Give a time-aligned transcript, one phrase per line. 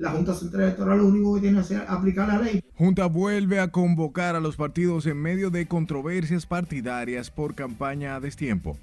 [0.00, 2.64] La Junta Central Electoral lo único que tiene que hacer es aplicar la ley.
[2.74, 8.20] Junta vuelve a convocar a los partidos en medio de controversias partidarias por campaña a
[8.20, 8.78] destiempo.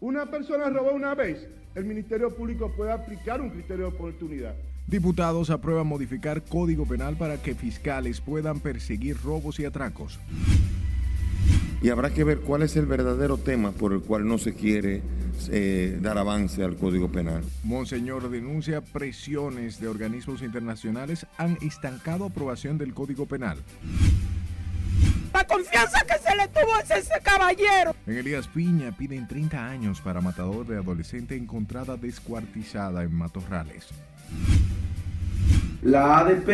[0.00, 1.46] Una persona robó una vez,
[1.76, 4.56] el Ministerio Público puede aplicar un criterio de oportunidad.
[4.88, 10.18] Diputados aprueban modificar Código Penal para que fiscales puedan perseguir robos y atracos.
[11.80, 15.00] Y habrá que ver cuál es el verdadero tema por el cual no se quiere
[15.50, 17.42] eh, dar avance al Código Penal.
[17.62, 23.58] Monseñor denuncia presiones de organismos internacionales han estancado aprobación del Código Penal.
[25.32, 27.94] La confianza que se le tuvo a ese caballero.
[28.06, 33.86] En Elías Piña piden 30 años para matador de adolescente encontrada descuartizada en Matorrales.
[35.82, 36.48] La ADP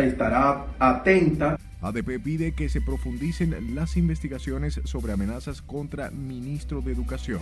[0.00, 1.56] estará atenta.
[1.82, 7.40] ADP pide que se profundicen las investigaciones sobre amenazas contra ministro de Educación.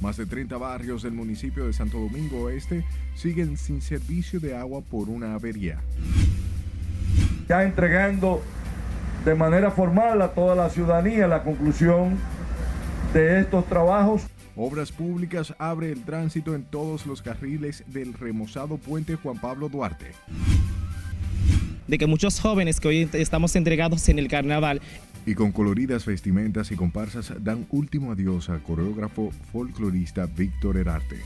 [0.00, 2.84] Más de 30 barrios del municipio de Santo Domingo Oeste
[3.14, 5.78] siguen sin servicio de agua por una avería.
[7.48, 8.42] Ya entregando
[9.24, 12.18] de manera formal a toda la ciudadanía la conclusión
[13.14, 14.22] de estos trabajos.
[14.56, 20.10] Obras Públicas abre el tránsito en todos los carriles del remozado puente Juan Pablo Duarte.
[21.86, 24.80] De que muchos jóvenes que hoy estamos entregados en el carnaval
[25.26, 31.20] y con coloridas vestimentas y comparsas dan último adiós al coreógrafo folclorista Víctor Herarte.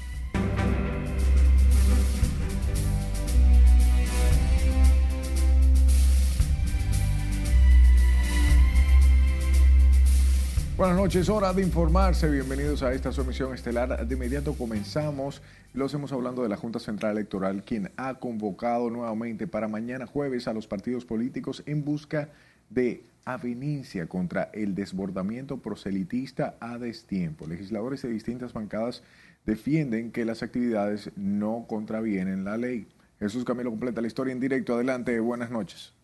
[10.77, 12.29] Buenas noches, hora de informarse.
[12.29, 14.07] Bienvenidos a esta su emisión estelar.
[14.07, 15.41] De inmediato comenzamos.
[15.73, 20.49] Lo hacemos hablando de la Junta Central Electoral, quien ha convocado nuevamente para mañana jueves
[20.49, 22.29] a los partidos políticos en busca
[22.69, 27.47] de avenencia contra el desbordamiento proselitista a destiempo.
[27.47, 29.03] Legisladores de distintas bancadas
[29.47, 32.87] defienden que las actividades no contravienen la ley.
[33.19, 34.75] Jesús Camilo completa la historia en directo.
[34.75, 35.95] Adelante, buenas noches.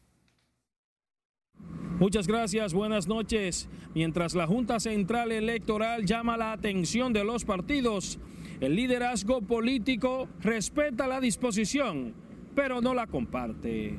[2.02, 3.68] Muchas gracias, buenas noches.
[3.94, 8.18] Mientras la Junta Central Electoral llama la atención de los partidos,
[8.58, 12.12] el liderazgo político respeta la disposición,
[12.56, 13.96] pero no la comparte.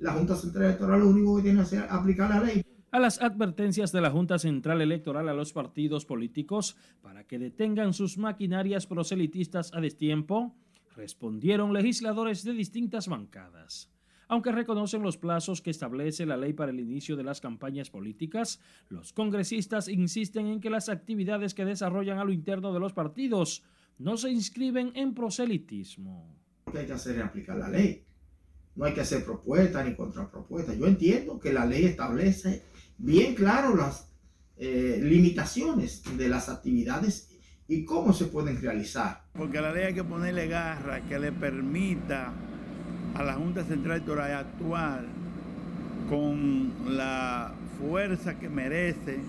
[0.00, 2.64] La Junta Central Electoral lo único que tiene que hacer es aplicar la ley.
[2.90, 7.94] A las advertencias de la Junta Central Electoral a los partidos políticos para que detengan
[7.94, 10.56] sus maquinarias proselitistas a destiempo,
[10.96, 13.95] respondieron legisladores de distintas bancadas.
[14.28, 18.60] Aunque reconocen los plazos que establece la ley para el inicio de las campañas políticas,
[18.88, 23.62] los congresistas insisten en que las actividades que desarrollan a lo interno de los partidos
[23.98, 26.34] no se inscriben en proselitismo.
[26.66, 28.04] Lo que hay que hacer es aplicar la ley.
[28.74, 30.76] No hay que hacer propuestas ni contrapropuestas.
[30.76, 32.64] Yo entiendo que la ley establece
[32.98, 34.10] bien claro las
[34.56, 37.30] eh, limitaciones de las actividades
[37.68, 39.24] y cómo se pueden realizar.
[39.32, 42.34] Porque a la ley hay que ponerle garra que le permita
[43.18, 45.04] a la Junta Central Electoral actuar
[46.10, 49.20] con la fuerza que merece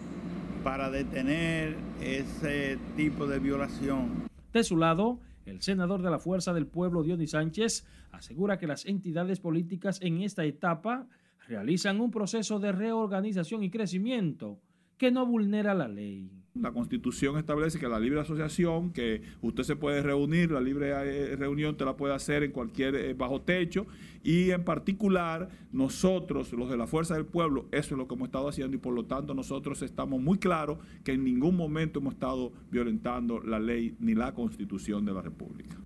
[0.63, 4.27] para detener ese tipo de violación.
[4.51, 8.85] De su lado, el senador de la Fuerza del Pueblo, Dionis Sánchez, asegura que las
[8.85, 11.07] entidades políticas en esta etapa
[11.47, 14.59] realizan un proceso de reorganización y crecimiento
[14.97, 16.29] que no vulnera la ley.
[16.61, 21.35] La Constitución establece que la libre asociación, que usted se puede reunir, la libre eh,
[21.35, 23.87] reunión te la puede hacer en cualquier eh, bajo techo
[24.23, 28.27] y en particular nosotros, los de la Fuerza del Pueblo, eso es lo que hemos
[28.27, 32.13] estado haciendo y por lo tanto nosotros estamos muy claros que en ningún momento hemos
[32.13, 35.77] estado violentando la ley ni la Constitución de la República.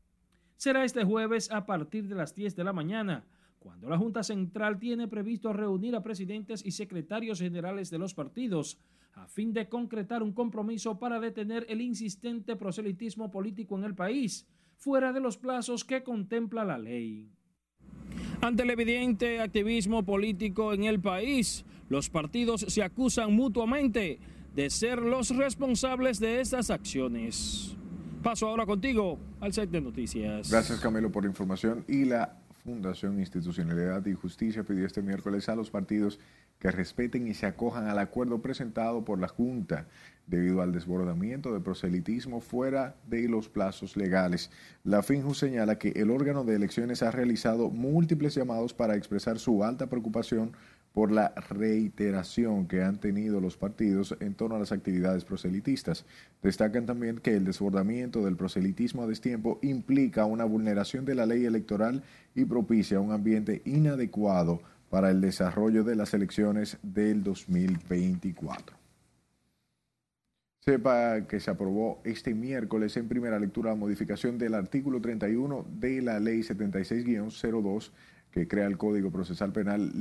[0.58, 3.26] Será este jueves a partir de las 10 de la mañana
[3.62, 8.80] cuando la Junta Central tiene previsto reunir a presidentes y secretarios generales de los partidos
[9.14, 14.48] a fin de concretar un compromiso para detener el insistente proselitismo político en el país,
[14.78, 17.30] fuera de los plazos que contempla la ley.
[18.42, 24.20] Ante el evidente activismo político en el país, los partidos se acusan mutuamente
[24.56, 27.76] de ser los responsables de estas acciones.
[28.24, 30.50] Paso ahora contigo al set de noticias.
[30.50, 35.56] Gracias Camilo por la información y la Fundación Institucionalidad y Justicia pidió este miércoles a
[35.56, 36.20] los partidos
[36.62, 39.88] que respeten y se acojan al acuerdo presentado por la Junta
[40.28, 44.52] debido al desbordamiento de proselitismo fuera de los plazos legales.
[44.84, 49.64] La FINJU señala que el órgano de elecciones ha realizado múltiples llamados para expresar su
[49.64, 50.54] alta preocupación
[50.94, 56.06] por la reiteración que han tenido los partidos en torno a las actividades proselitistas.
[56.44, 61.46] Destacan también que el desbordamiento del proselitismo a destiempo implica una vulneración de la ley
[61.46, 62.04] electoral
[62.36, 64.62] y propicia un ambiente inadecuado
[64.92, 68.78] para el desarrollo de las elecciones del 2024.
[70.60, 76.02] Sepa que se aprobó este miércoles en primera lectura la modificación del artículo 31 de
[76.02, 77.90] la Ley 76-02
[78.32, 79.92] que crea el Código Procesal Penal,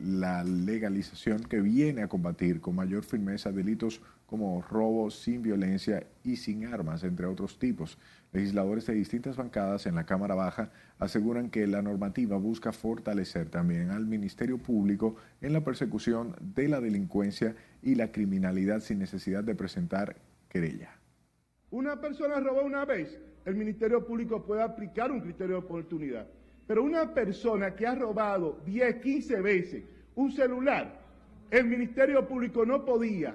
[0.00, 6.36] la legalización que viene a combatir con mayor firmeza delitos como robo sin violencia y
[6.36, 7.96] sin armas, entre otros tipos.
[8.32, 13.90] Legisladores de distintas bancadas en la Cámara Baja aseguran que la normativa busca fortalecer también
[13.90, 19.56] al Ministerio Público en la persecución de la delincuencia y la criminalidad sin necesidad de
[19.56, 20.14] presentar
[20.48, 20.90] querella.
[21.72, 26.28] Una persona robó una vez, el Ministerio Público puede aplicar un criterio de oportunidad.
[26.68, 29.84] Pero una persona que ha robado 10, 15 veces
[30.14, 31.00] un celular,
[31.50, 33.34] el Ministerio Público no podía.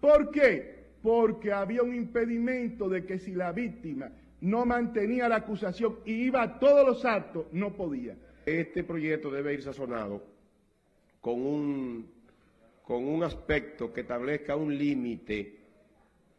[0.00, 0.78] ¿Por qué?
[1.02, 6.42] Porque había un impedimento de que si la víctima no mantenía la acusación y iba
[6.42, 8.16] a todos los actos, no podía.
[8.46, 10.22] Este proyecto debe ir sazonado
[11.20, 12.06] con un,
[12.82, 15.56] con un aspecto que establezca un límite,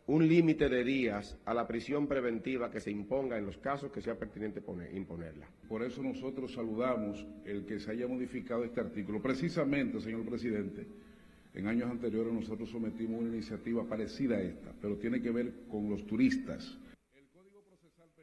[0.07, 4.02] un límite de días a la prisión preventiva que se imponga en los casos que
[4.02, 4.63] sea pertinente
[4.94, 5.48] imponerla.
[5.68, 9.22] Por eso nosotros saludamos el que se haya modificado este artículo.
[9.22, 10.88] Precisamente, señor presidente,
[11.54, 15.90] en años anteriores nosotros sometimos una iniciativa parecida a esta, pero tiene que ver con
[15.90, 16.80] los turistas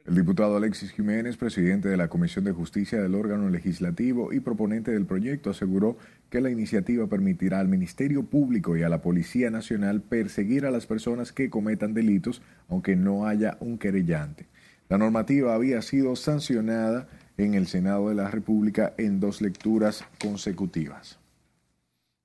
[0.07, 4.91] el diputado Alexis Jiménez, presidente de la Comisión de Justicia del órgano legislativo y proponente
[4.91, 5.97] del proyecto, aseguró
[6.29, 10.85] que la iniciativa permitirá al Ministerio Público y a la Policía Nacional perseguir a las
[10.85, 14.45] personas que cometan delitos, aunque no haya un querellante.
[14.87, 21.19] La normativa había sido sancionada en el Senado de la República en dos lecturas consecutivas.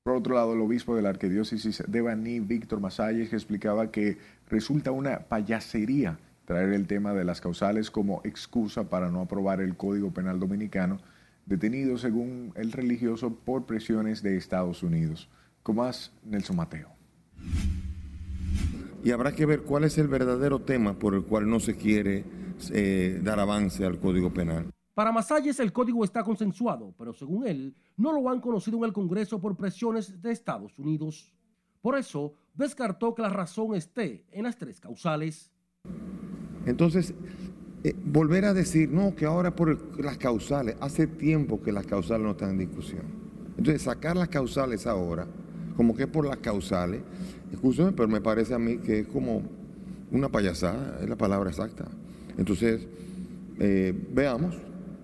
[0.04, 4.18] Por otro lado, el obispo de la arquidiócesis de Baní, Víctor Masalles, explicaba que
[4.48, 9.76] resulta una payasería traer el tema de las causales como excusa para no aprobar el
[9.76, 10.98] Código Penal Dominicano,
[11.46, 15.28] detenido según el religioso por presiones de Estados Unidos.
[15.74, 16.88] más Nelson Mateo.
[19.04, 22.24] Y habrá que ver cuál es el verdadero tema por el cual no se quiere
[22.72, 24.70] eh, dar avance al Código Penal.
[24.94, 28.92] Para Masalles el código está consensuado, pero según él, no lo han conocido en el
[28.92, 31.32] Congreso por presiones de Estados Unidos.
[31.80, 35.50] Por eso, descartó que la razón esté en las tres causales.
[36.66, 37.14] Entonces,
[37.84, 42.24] eh, volver a decir, no, que ahora por las causales, hace tiempo que las causales
[42.24, 43.02] no están en discusión.
[43.58, 45.26] Entonces, sacar las causales ahora,
[45.76, 47.00] como que por las causales,
[47.52, 49.42] escúcheme, pero me parece a mí que es como
[50.10, 51.86] una payasada, es la palabra exacta.
[52.38, 52.86] Entonces,
[53.58, 54.56] eh, veamos,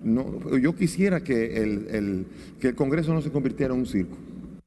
[0.02, 2.26] no, yo quisiera que el,
[2.60, 4.16] que el Congreso no se convirtiera en un circo.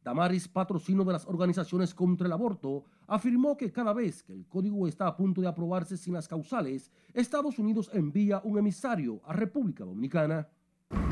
[0.03, 4.87] Damaris, patrocino de las organizaciones contra el aborto, afirmó que cada vez que el código
[4.87, 9.83] está a punto de aprobarse sin las causales, Estados Unidos envía un emisario a República
[9.83, 10.47] Dominicana.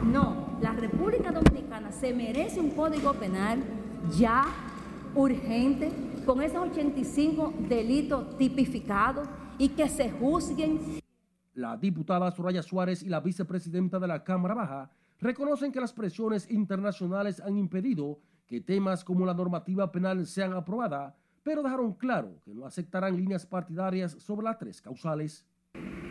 [0.06, 3.62] No, la República Dominicana se merece un código penal
[4.18, 4.46] ya
[5.14, 5.92] urgente,
[6.26, 11.02] con esos 85 delitos tipificados y que se juzguen.
[11.54, 16.50] La diputada Soraya Suárez y la vicepresidenta de la Cámara Baja reconocen que las presiones
[16.50, 21.14] internacionales han impedido que temas como la normativa penal sean aprobadas,
[21.50, 25.48] pero dejaron claro que no aceptarán líneas partidarias sobre las tres causales.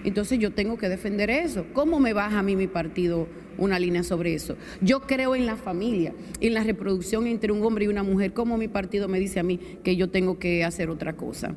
[0.02, 1.64] Entonces yo tengo que defender eso.
[1.74, 4.56] ¿Cómo me baja a mí mi partido una línea sobre eso?
[4.80, 8.32] Yo creo en la familia, en la reproducción entre un hombre y una mujer.
[8.32, 11.54] ¿Cómo mi partido me dice a mí que yo tengo que hacer otra cosa?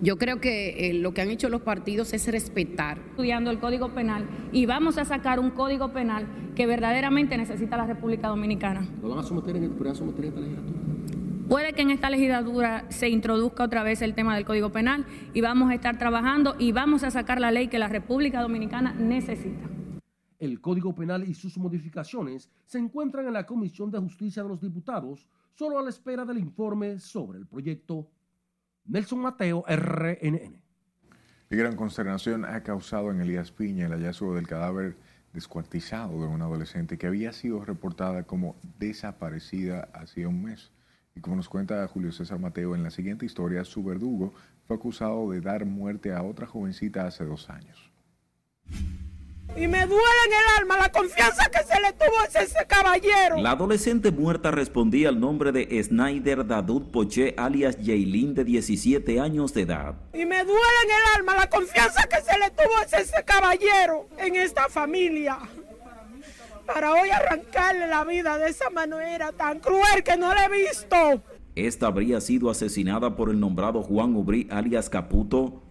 [0.00, 2.98] Yo creo que eh, lo que han hecho los partidos es respetar.
[3.10, 7.86] Estudiando el Código Penal y vamos a sacar un Código Penal que verdaderamente necesita la
[7.86, 8.86] República Dominicana.
[9.02, 10.93] ¿Lo van a someter en, a someter en esta legislatura?
[11.48, 15.42] Puede que en esta legislatura se introduzca otra vez el tema del Código Penal y
[15.42, 19.68] vamos a estar trabajando y vamos a sacar la ley que la República Dominicana necesita.
[20.38, 24.60] El Código Penal y sus modificaciones se encuentran en la Comisión de Justicia de los
[24.62, 28.08] Diputados, solo a la espera del informe sobre el proyecto.
[28.86, 30.62] Nelson Mateo, RNN.
[31.50, 34.96] Y gran consternación ha causado en Elías Piña el hallazgo del cadáver
[35.34, 40.73] descuartizado de una adolescente que había sido reportada como desaparecida hacía un mes.
[41.16, 44.34] Y como nos cuenta Julio César Mateo en la siguiente historia, su verdugo
[44.66, 47.90] fue acusado de dar muerte a otra jovencita hace dos años.
[49.56, 53.36] Y me duele en el alma la confianza que se le tuvo a ese caballero.
[53.40, 59.54] La adolescente muerta respondía al nombre de Snyder Dadut Poche, alias Jaylin, de 17 años
[59.54, 59.94] de edad.
[60.12, 64.08] Y me duele en el alma la confianza que se le tuvo a ese caballero
[64.18, 65.38] en esta familia.
[66.66, 71.22] Para hoy arrancarle la vida de esa manera tan cruel que no la he visto.
[71.54, 75.62] Esta habría sido asesinada por el nombrado Juan Ubrí, alias Caputo,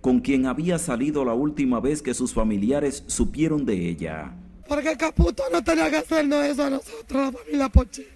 [0.00, 4.32] con quien había salido la última vez que sus familiares supieron de ella.
[4.68, 8.06] Porque Caputo no tenía que hacernos eso a nosotros, la familia Pochi.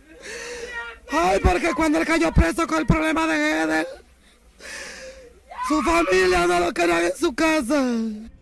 [1.11, 3.87] Ay, porque cuando él cayó preso con el problema de Edel,
[5.73, 7.83] Su familia no lo quería en su casa.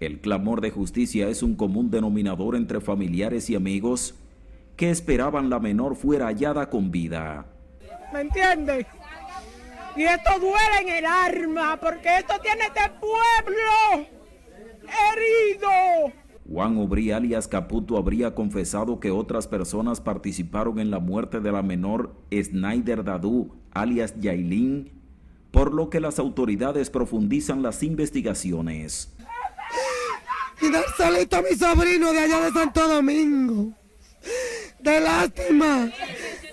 [0.01, 4.17] El clamor de justicia es un común denominador entre familiares y amigos
[4.75, 7.47] que esperaban la menor fuera hallada con vida.
[8.13, 8.85] ¿Me entiendes?
[9.97, 14.09] Y esto duele en el arma, porque esto tiene este pueblo
[15.13, 16.13] herido.
[16.51, 21.63] Juan Obrí alias Caputo habría confesado que otras personas participaron en la muerte de la
[21.63, 25.00] menor Snyder Dadu alias Yailin,
[25.51, 29.11] por lo que las autoridades profundizan las investigaciones.
[30.61, 33.73] Y dar salito a mi sobrino de allá de Santo Domingo.
[34.79, 35.91] De lástima.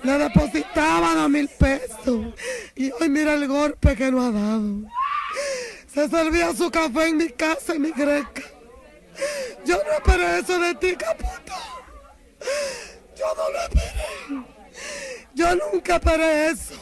[0.03, 2.33] Le depositaban a mil pesos.
[2.75, 4.81] Y hoy mira el golpe que nos ha dado.
[5.93, 8.43] Se servía su café en mi casa, en mi greca.
[9.65, 11.53] Yo no esperé eso de ti, Caputo.
[13.17, 14.57] Yo no lo esperé.
[15.33, 16.75] Yo nunca esperé eso.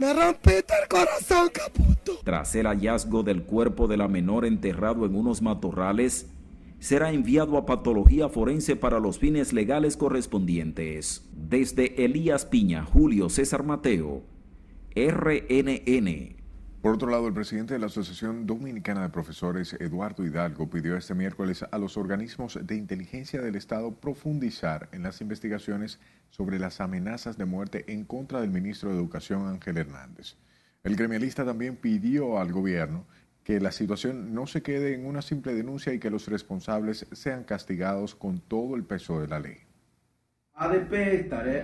[0.00, 2.20] Me el corazón, Caputo.
[2.24, 6.30] Tras el hallazgo del cuerpo de la menor enterrado en unos matorrales,
[6.78, 11.28] será enviado a patología forense para los fines legales correspondientes.
[11.34, 14.22] Desde Elías Piña, Julio César Mateo,
[14.96, 16.39] RNN.
[16.80, 21.14] Por otro lado, el presidente de la Asociación Dominicana de Profesores, Eduardo Hidalgo, pidió este
[21.14, 27.36] miércoles a los organismos de inteligencia del Estado profundizar en las investigaciones sobre las amenazas
[27.36, 30.36] de muerte en contra del ministro de Educación, Ángel Hernández.
[30.82, 33.04] El gremialista también pidió al gobierno
[33.44, 37.44] que la situación no se quede en una simple denuncia y que los responsables sean
[37.44, 39.58] castigados con todo el peso de la ley.
[40.54, 40.94] ADP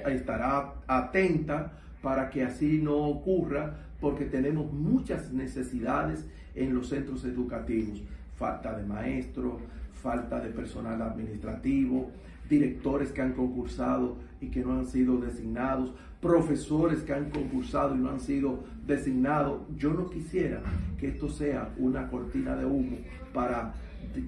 [0.09, 6.25] estará atenta para que así no ocurra porque tenemos muchas necesidades
[6.55, 8.03] en los centros educativos.
[8.37, 9.61] Falta de maestros,
[10.03, 12.11] falta de personal administrativo,
[12.49, 17.99] directores que han concursado y que no han sido designados, profesores que han concursado y
[17.99, 19.63] no han sido designados.
[19.77, 20.61] Yo no quisiera
[20.99, 22.99] que esto sea una cortina de humo
[23.33, 23.75] para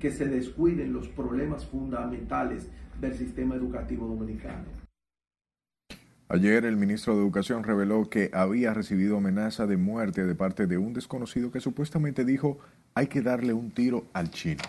[0.00, 2.68] que se descuiden los problemas fundamentales
[3.00, 4.77] del sistema educativo dominicano.
[6.30, 10.76] Ayer el ministro de Educación reveló que había recibido amenaza de muerte de parte de
[10.76, 12.58] un desconocido que supuestamente dijo
[12.94, 14.62] hay que darle un tiro al chino.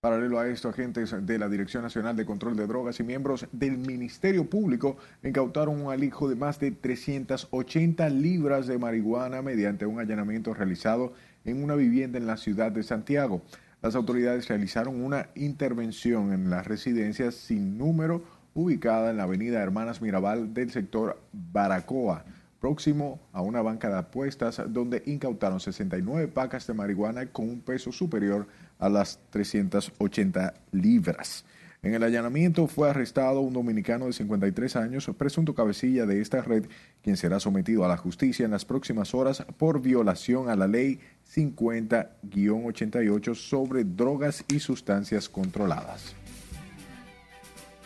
[0.00, 3.76] Paralelo a esto, agentes de la Dirección Nacional de Control de Drogas y miembros del
[3.76, 10.54] Ministerio Público incautaron un alijo de más de 380 libras de marihuana mediante un allanamiento
[10.54, 11.12] realizado
[11.44, 13.42] en una vivienda en la ciudad de Santiago.
[13.82, 20.02] Las autoridades realizaron una intervención en las residencias sin número ubicada en la avenida Hermanas
[20.02, 22.24] Mirabal del sector Baracoa,
[22.60, 27.92] próximo a una banca de apuestas donde incautaron 69 pacas de marihuana con un peso
[27.92, 28.46] superior
[28.78, 31.44] a las 380 libras.
[31.80, 36.64] En el allanamiento fue arrestado un dominicano de 53 años, presunto cabecilla de esta red,
[37.02, 40.98] quien será sometido a la justicia en las próximas horas por violación a la ley
[41.32, 46.16] 50-88 sobre drogas y sustancias controladas.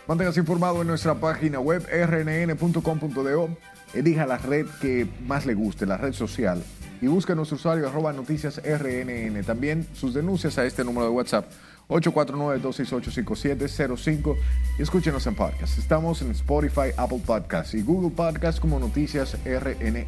[0.08, 3.56] Manténgase informado en nuestra página web rnn.com.do.
[3.94, 6.60] Elija la red que más le guste, la red social.
[7.00, 9.42] Y busque nuestro usuario arroba noticias RNN.
[9.44, 11.46] También sus denuncias a este número de WhatsApp
[11.88, 14.36] 849-268-5705
[14.78, 15.78] y escúchenos en podcast.
[15.78, 20.06] Estamos en Spotify, Apple Podcasts y Google Podcasts como Noticias RNN.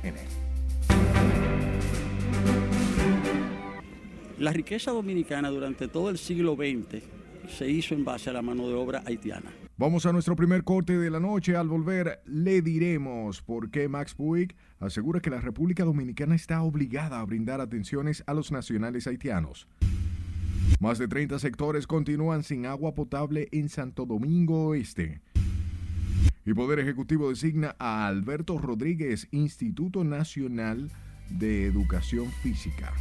[4.38, 7.02] La riqueza dominicana durante todo el siglo XX
[7.56, 9.63] se hizo en base a la mano de obra haitiana.
[9.76, 11.56] Vamos a nuestro primer corte de la noche.
[11.56, 17.18] Al volver le diremos por qué Max Puig asegura que la República Dominicana está obligada
[17.18, 19.66] a brindar atenciones a los nacionales haitianos.
[20.78, 25.20] Más de 30 sectores continúan sin agua potable en Santo Domingo Oeste.
[26.46, 30.88] Y Poder Ejecutivo designa a Alberto Rodríguez, Instituto Nacional
[31.30, 32.92] de Educación Física.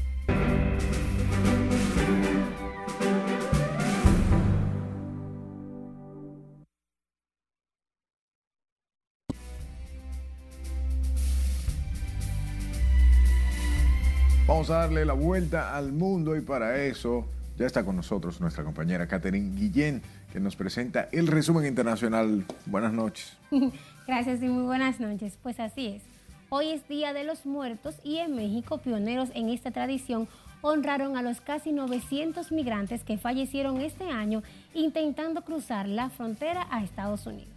[14.54, 17.26] Vamos a darle la vuelta al mundo y para eso
[17.58, 22.46] ya está con nosotros nuestra compañera Catherine Guillén, que nos presenta el resumen internacional.
[22.68, 23.36] Buenas noches.
[24.08, 25.40] Gracias y muy buenas noches.
[25.42, 26.04] Pues así es.
[26.50, 30.28] Hoy es Día de los Muertos y en México, pioneros en esta tradición,
[30.62, 34.44] honraron a los casi 900 migrantes que fallecieron este año
[34.76, 37.53] intentando cruzar la frontera a Estados Unidos.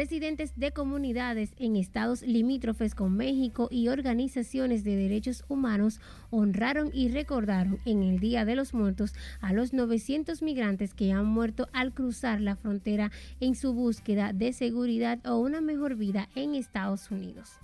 [0.00, 7.10] Residentes de comunidades en estados limítrofes con México y organizaciones de derechos humanos honraron y
[7.10, 11.92] recordaron en el Día de los Muertos a los 900 migrantes que han muerto al
[11.92, 17.60] cruzar la frontera en su búsqueda de seguridad o una mejor vida en Estados Unidos.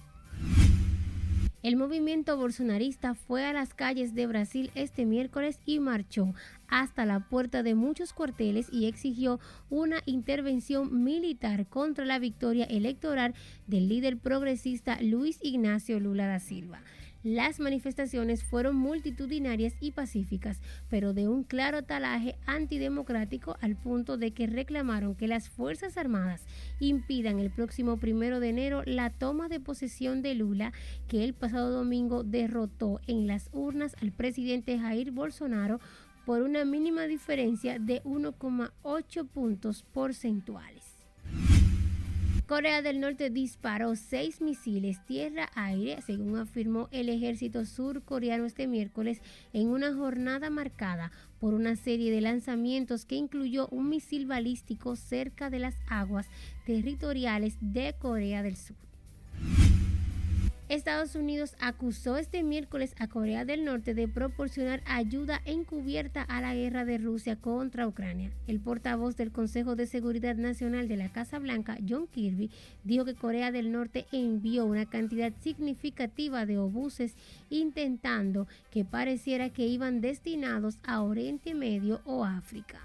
[1.67, 6.33] El movimiento bolsonarista fue a las calles de Brasil este miércoles y marchó
[6.69, 13.35] hasta la puerta de muchos cuarteles y exigió una intervención militar contra la victoria electoral
[13.67, 16.83] del líder progresista Luis Ignacio Lula da Silva.
[17.27, 24.31] Las manifestaciones fueron multitudinarias y pacíficas, pero de un claro talaje antidemocrático al punto de
[24.31, 26.45] que reclamaron que las Fuerzas Armadas
[26.79, 30.73] impidan el próximo primero de enero la toma de posesión de Lula,
[31.09, 35.81] que el pasado domingo derrotó en las urnas al presidente Jair Bolsonaro
[36.27, 40.86] por una mínima diferencia de 1,8 puntos porcentuales.
[42.47, 49.21] Corea del Norte disparó seis misiles tierra-aire, según afirmó el ejército surcoreano este miércoles,
[49.53, 51.11] en una jornada marcada
[51.41, 56.29] por una serie de lanzamientos que incluyó un misil balístico cerca de las aguas
[56.67, 58.77] territoriales de Corea del Sur.
[60.69, 66.57] Estados Unidos acusó este miércoles a Corea del Norte de proporcionar ayuda encubierta a la
[66.57, 68.33] guerra de Rusia contra Ucrania.
[68.49, 72.51] El portavoz del Consejo de Seguridad Nacional de la Casa Blanca, John Kirby,
[72.83, 77.15] dijo que Corea del Norte envió una cantidad significativa de obuses
[77.49, 82.81] intentando que pareciera que iban destinados a Oriente Medio o África.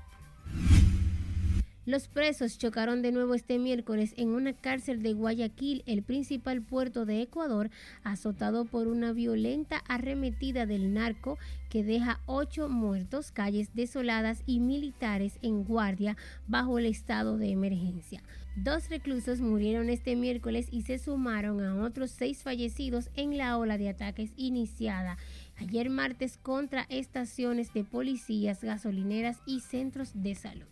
[1.83, 7.07] Los presos chocaron de nuevo este miércoles en una cárcel de Guayaquil, el principal puerto
[7.07, 7.71] de Ecuador,
[8.03, 11.39] azotado por una violenta arremetida del narco
[11.71, 18.21] que deja ocho muertos, calles desoladas y militares en guardia bajo el estado de emergencia.
[18.55, 23.79] Dos reclusos murieron este miércoles y se sumaron a otros seis fallecidos en la ola
[23.79, 25.17] de ataques iniciada
[25.57, 30.67] ayer martes contra estaciones de policías, gasolineras y centros de salud.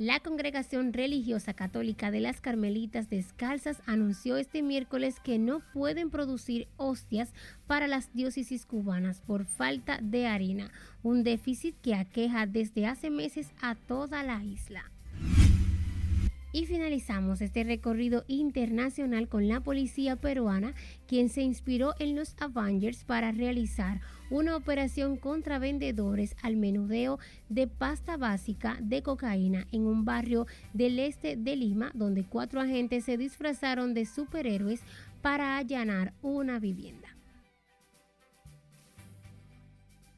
[0.00, 6.68] La Congregación Religiosa Católica de las Carmelitas Descalzas anunció este miércoles que no pueden producir
[6.78, 7.34] hostias
[7.66, 10.70] para las diócesis cubanas por falta de harina,
[11.02, 14.90] un déficit que aqueja desde hace meses a toda la isla.
[16.50, 20.72] Y finalizamos este recorrido internacional con la policía peruana,
[21.06, 27.66] quien se inspiró en los Avengers para realizar una operación contra vendedores al menudeo de
[27.66, 33.16] pasta básica de cocaína en un barrio del este de Lima, donde cuatro agentes se
[33.16, 34.80] disfrazaron de superhéroes
[35.20, 37.08] para allanar una vivienda.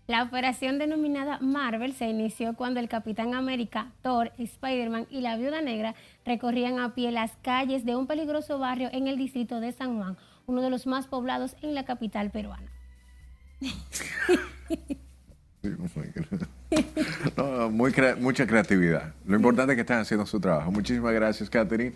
[0.09, 5.63] La operación denominada Marvel se inició cuando el Capitán América, Thor, Spider-Man y la Viuda
[5.63, 5.95] Negra
[6.27, 10.19] recorrían a pie las calles de un peligroso barrio en el distrito de San Juan,
[10.47, 12.71] uno de los más poblados en la capital peruana.
[17.71, 19.15] muy mucha creatividad.
[19.27, 20.73] Lo importante es que están haciendo su trabajo.
[20.73, 21.95] Muchísimas gracias, Catherine.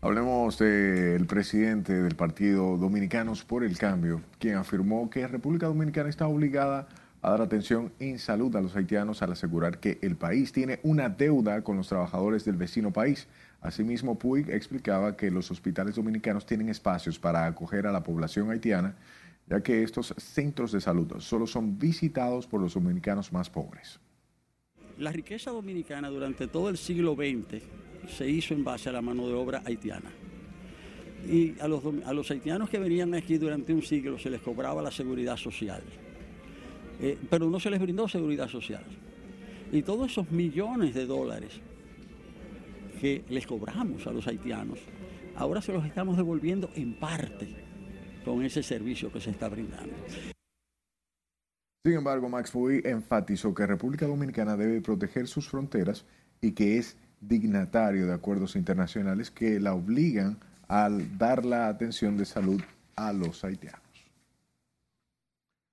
[0.00, 6.28] Hablemos del presidente del Partido Dominicanos por el Cambio, quien afirmó que República Dominicana está
[6.28, 6.86] obligada
[7.20, 11.08] a dar atención en salud a los haitianos al asegurar que el país tiene una
[11.08, 13.26] deuda con los trabajadores del vecino país.
[13.60, 18.94] Asimismo, Puig explicaba que los hospitales dominicanos tienen espacios para acoger a la población haitiana,
[19.48, 24.00] ya que estos centros de salud solo son visitados por los dominicanos más pobres.
[24.98, 27.62] La riqueza dominicana durante todo el siglo XX
[28.08, 30.10] se hizo en base a la mano de obra haitiana.
[31.28, 34.82] Y a los, a los haitianos que venían aquí durante un siglo se les cobraba
[34.82, 35.82] la seguridad social
[37.00, 38.82] eh, pero no se les brindó seguridad social.
[39.70, 41.60] Y todos esos millones de dólares
[43.00, 44.78] que les cobramos a los haitianos,
[45.36, 47.67] ahora se los estamos devolviendo en parte
[48.24, 49.92] con ese servicio que se está brindando.
[51.84, 56.04] Sin embargo, Max Puy enfatizó que República Dominicana debe proteger sus fronteras
[56.40, 62.24] y que es dignatario de acuerdos internacionales que la obligan a dar la atención de
[62.24, 62.60] salud
[62.94, 63.80] a los haitianos.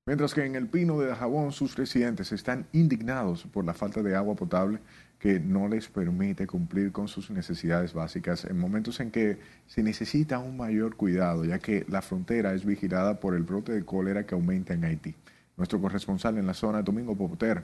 [0.08, 4.15] Mientras que en el Pino de Dajabón sus residentes están indignados por la falta de
[4.15, 4.79] agua potable
[5.19, 10.39] que no les permite cumplir con sus necesidades básicas en momentos en que se necesita
[10.39, 14.36] un mayor cuidado, ya que la frontera es vigilada por el brote de cólera que
[14.36, 15.15] aumenta en Haití.
[15.58, 17.63] Nuestro corresponsal en la zona, Domingo Popoter,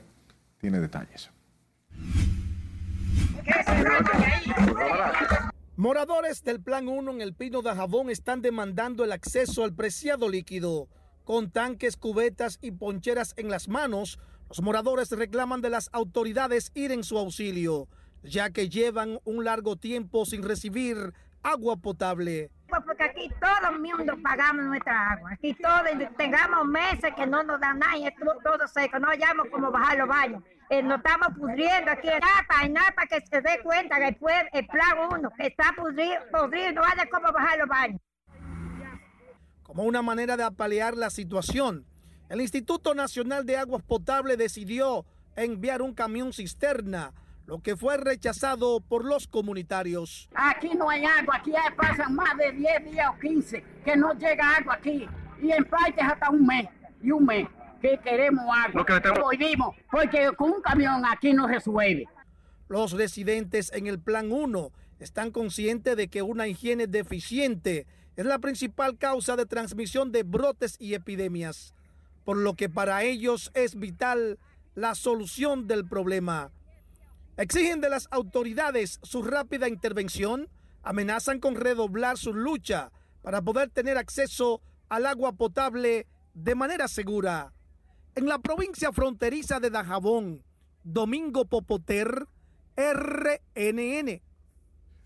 [0.59, 1.29] tiene detalles.
[5.75, 10.29] Moradores del Plan 1 en el Pino de Jabón están demandando el acceso al preciado
[10.29, 10.87] líquido.
[11.23, 14.19] Con tanques, cubetas y poncheras en las manos,
[14.51, 17.87] los moradores reclaman de las autoridades ir en su auxilio.
[18.21, 22.51] ya que llevan un largo tiempo sin recibir agua potable.
[22.67, 25.31] Pues porque aquí todo el mundo pagamos nuestra agua.
[25.31, 25.81] Aquí todos
[26.17, 28.99] tengamos meses que no nos dan nada y es todo seco.
[28.99, 30.43] No hallamos cómo bajar los baños.
[30.69, 34.35] Eh, nos estamos pudriendo aquí en Napa, en Napa que se dé cuenta que después
[34.51, 38.01] el plan uno que está pudrido, pudrido no haya cómo bajar los baños.
[39.63, 41.87] Como una manera de apalear la situación,
[42.31, 47.11] el Instituto Nacional de Aguas Potables decidió enviar un camión cisterna
[47.45, 50.29] lo que fue rechazado por los comunitarios.
[50.33, 54.55] Aquí no hay agua, aquí pasan más de 10 días o 15 que no llega
[54.55, 55.05] agua aquí.
[55.41, 56.67] Y en parte hasta un mes,
[57.03, 57.49] y un mes,
[57.81, 58.85] que queremos agua.
[59.17, 62.07] Lo vivimos, porque con un camión aquí no resuelve.
[62.69, 68.39] Los residentes en el Plan 1 están conscientes de que una higiene deficiente es la
[68.39, 71.75] principal causa de transmisión de brotes y epidemias,
[72.23, 74.39] por lo que para ellos es vital
[74.75, 76.51] la solución del problema.
[77.37, 80.49] Exigen de las autoridades su rápida intervención,
[80.83, 87.53] amenazan con redoblar su lucha para poder tener acceso al agua potable de manera segura.
[88.15, 90.43] En la provincia fronteriza de Dajabón,
[90.83, 92.25] Domingo Popoter,
[92.75, 94.21] RNN.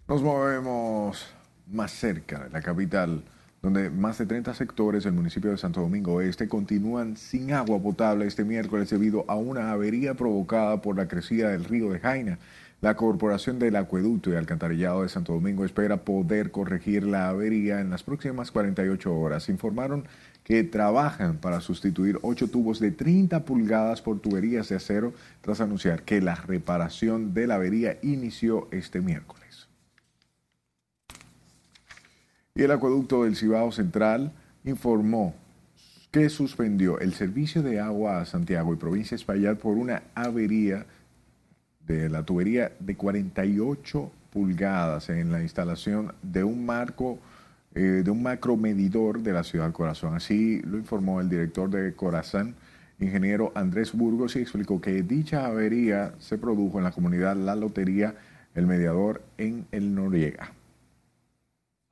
[0.07, 1.35] Nos movemos
[1.67, 3.23] más cerca de la capital
[3.65, 8.27] donde más de 30 sectores del municipio de Santo Domingo Este continúan sin agua potable
[8.27, 12.37] este miércoles debido a una avería provocada por la crecida del río de Jaina.
[12.81, 17.89] La Corporación del Acueducto y Alcantarillado de Santo Domingo espera poder corregir la avería en
[17.89, 19.49] las próximas 48 horas.
[19.49, 20.05] Informaron
[20.43, 26.03] que trabajan para sustituir ocho tubos de 30 pulgadas por tuberías de acero tras anunciar
[26.03, 29.44] que la reparación de la avería inició este miércoles.
[32.57, 34.31] Y el acueducto del Cibao Central
[34.63, 35.35] informó
[36.09, 40.85] que suspendió el servicio de agua a Santiago y provincia de por una avería
[41.85, 47.19] de la tubería de 48 pulgadas en la instalación de un marco
[47.73, 50.15] eh, de un macromedidor de la ciudad Corazón.
[50.15, 52.55] Así lo informó el director de Corazón,
[53.01, 58.15] ingeniero Andrés Burgos, y explicó que dicha avería se produjo en la comunidad La Lotería,
[58.53, 60.53] el mediador en el Noriega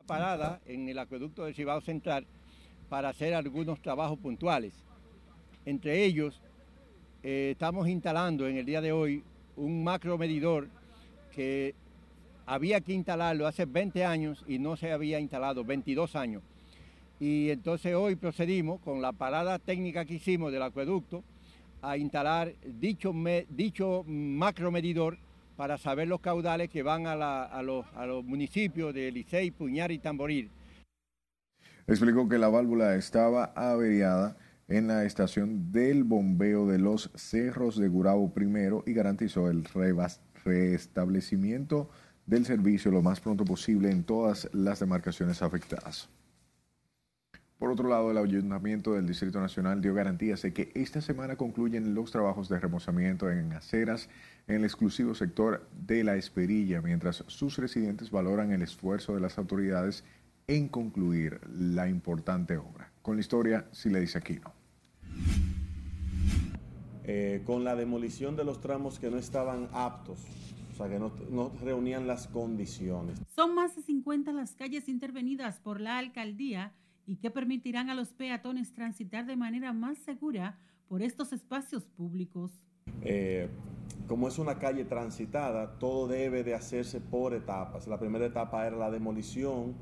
[0.05, 2.25] parada en el acueducto del Cibao Central
[2.89, 4.73] para hacer algunos trabajos puntuales.
[5.65, 6.41] Entre ellos,
[7.23, 9.23] eh, estamos instalando en el día de hoy
[9.55, 10.67] un macromedidor
[11.33, 11.73] que
[12.45, 16.43] había que instalarlo hace 20 años y no se había instalado, 22 años.
[17.19, 21.23] Y entonces hoy procedimos con la parada técnica que hicimos del acueducto
[21.81, 23.13] a instalar dicho,
[23.49, 25.17] dicho macromedidor
[25.55, 27.85] para saber los caudales que van a, los,
[28.23, 30.49] municipios de Licey, Puñar y Tamboril.
[31.87, 34.37] Explicó que la válvula estaba averiada
[34.67, 39.65] en la estación del bombeo de los Cerros de Gurabo primero y garantizó el
[40.45, 41.89] restablecimiento
[42.25, 46.09] del servicio lo más pronto posible en todas las demarcaciones afectadas.
[47.63, 51.95] Por otro lado, el Ayuntamiento del Distrito Nacional dio garantías de que esta semana concluyen
[51.95, 54.09] los trabajos de remozamiento en aceras
[54.47, 59.37] en el exclusivo sector de La Esperilla, mientras sus residentes valoran el esfuerzo de las
[59.37, 60.03] autoridades
[60.47, 62.91] en concluir la importante obra.
[63.01, 64.51] Con la historia, si le dice Aquino.
[67.05, 70.19] Eh, con la demolición de los tramos que no estaban aptos,
[70.73, 73.21] o sea, que no, no reunían las condiciones.
[73.33, 76.73] Son más de 50 las calles intervenidas por la alcaldía
[77.05, 82.51] y que permitirán a los peatones transitar de manera más segura por estos espacios públicos.
[83.01, 83.49] Eh,
[84.07, 87.87] como es una calle transitada, todo debe de hacerse por etapas.
[87.87, 89.75] La primera etapa era la demolición,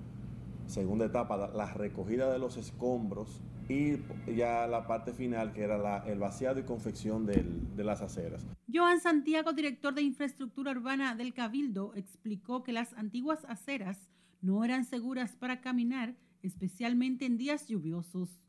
[0.67, 3.97] segunda etapa la recogida de los escombros y
[4.35, 8.45] ya la parte final que era el vaciado y confección de las aceras.
[8.73, 14.09] Joan Santiago, director de infraestructura urbana del Cabildo, explicó que las antiguas aceras
[14.41, 18.41] no eran seguras para caminar especialmente en días lluviosos.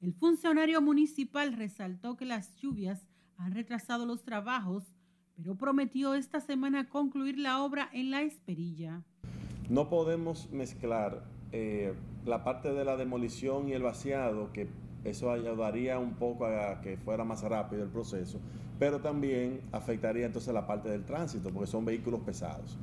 [0.00, 4.84] El funcionario municipal resaltó que las lluvias han retrasado los trabajos,
[5.36, 9.02] pero prometió esta semana concluir la obra en la Esperilla.
[9.68, 11.94] No podemos mezclar eh,
[12.24, 14.68] la parte de la demolición y el vaciado, que
[15.04, 18.40] eso ayudaría un poco a que fuera más rápido el proceso,
[18.78, 22.76] pero también afectaría entonces la parte del tránsito, porque son vehículos pesados.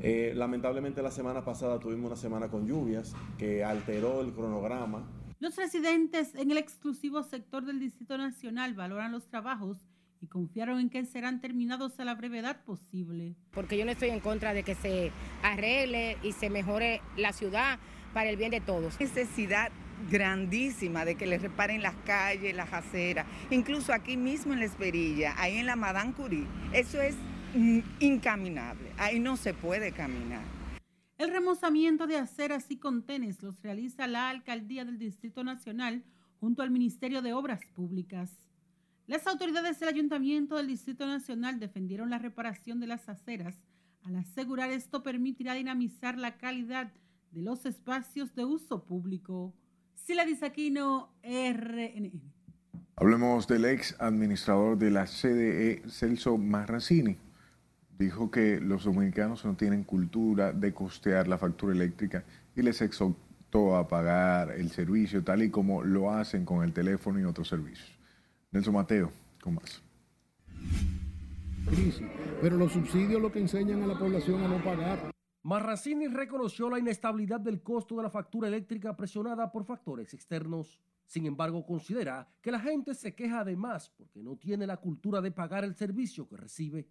[0.00, 5.06] Eh, lamentablemente la semana pasada tuvimos una semana con lluvias que alteró el cronograma.
[5.38, 9.78] Los residentes en el exclusivo sector del Distrito Nacional valoran los trabajos
[10.20, 13.34] y confiaron en que serán terminados a la brevedad posible.
[13.52, 17.78] Porque yo no estoy en contra de que se arregle y se mejore la ciudad
[18.14, 18.98] para el bien de todos.
[18.98, 19.70] Necesidad
[20.10, 25.34] grandísima de que les reparen las calles, las aceras, incluso aquí mismo en la Esperilla,
[25.36, 26.46] ahí en la Madame Curie.
[26.72, 27.14] Eso es
[28.00, 28.92] incaminable.
[28.98, 30.44] Ahí no se puede caminar.
[31.18, 36.04] El remozamiento de aceras y contenes los realiza la Alcaldía del Distrito Nacional
[36.40, 38.30] junto al Ministerio de Obras Públicas.
[39.06, 43.56] Las autoridades del Ayuntamiento del Distrito Nacional defendieron la reparación de las aceras
[44.06, 46.92] al asegurar esto permitirá dinamizar la calidad
[47.32, 49.52] de los espacios de uso público.
[49.94, 52.22] Sila Disaquino, RNN.
[52.94, 57.18] Hablemos del ex administrador de la CDE, Celso Marrancini.
[57.98, 63.76] Dijo que los dominicanos no tienen cultura de costear la factura eléctrica y les exhortó
[63.76, 67.90] a pagar el servicio tal y como lo hacen con el teléfono y otros servicios.
[68.50, 69.10] Nelson Mateo,
[69.42, 69.82] con más.
[71.66, 72.06] Crisis,
[72.40, 75.10] pero los subsidios lo que enseñan a la población a no pagar.
[75.42, 80.80] Marracini reconoció la inestabilidad del costo de la factura eléctrica presionada por factores externos.
[81.06, 85.20] Sin embargo, considera que la gente se queja de más porque no tiene la cultura
[85.20, 86.88] de pagar el servicio que recibe.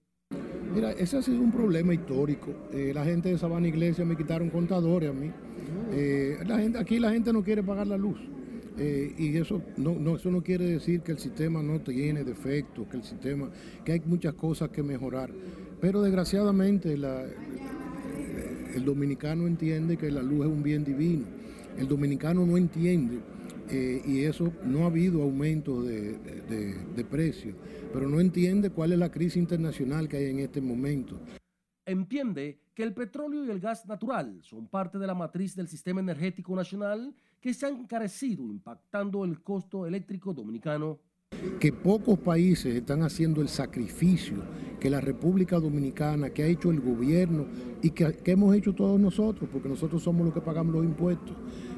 [0.75, 2.53] Mira, ese ha sido un problema histórico.
[2.73, 5.31] Eh, la gente de Sabana Iglesia me quitaron contadores a mí.
[5.93, 8.17] Eh, la gente, aquí la gente no quiere pagar la luz.
[8.77, 12.89] Eh, y eso no, no, eso no quiere decir que el sistema no tiene defectos,
[12.89, 13.49] que el sistema,
[13.85, 15.31] que hay muchas cosas que mejorar.
[15.79, 17.23] Pero desgraciadamente la,
[18.75, 21.23] el dominicano entiende que la luz es un bien divino.
[21.77, 23.19] El dominicano no entiende
[23.69, 27.55] eh, y eso no ha habido aumento de, de, de precio,
[27.91, 31.19] pero no entiende cuál es la crisis internacional que hay en este momento.
[31.85, 36.01] Entiende que el petróleo y el gas natural son parte de la matriz del sistema
[36.01, 40.99] energético nacional que se han encarecido impactando el costo eléctrico dominicano.
[41.59, 44.37] Que pocos países están haciendo el sacrificio
[44.79, 47.45] que la República Dominicana, que ha hecho el gobierno
[47.81, 51.35] y que, que hemos hecho todos nosotros, porque nosotros somos los que pagamos los impuestos,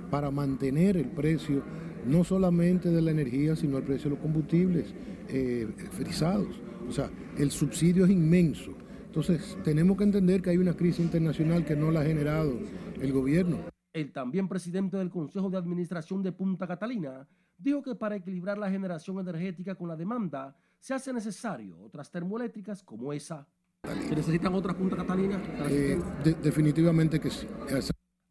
[0.09, 1.63] para mantener el precio
[2.05, 4.93] no solamente de la energía, sino el precio de los combustibles
[5.29, 6.59] eh, frisados.
[6.87, 8.71] O sea, el subsidio es inmenso.
[9.05, 12.53] Entonces, tenemos que entender que hay una crisis internacional que no la ha generado
[13.01, 13.57] el gobierno.
[13.93, 18.69] El también presidente del Consejo de Administración de Punta Catalina dijo que para equilibrar la
[18.69, 23.47] generación energética con la demanda se hace necesario otras termoeléctricas como esa.
[23.83, 25.41] ¿Se necesitan otras Punta Catalina?
[25.69, 27.47] Eh, de, definitivamente que sí.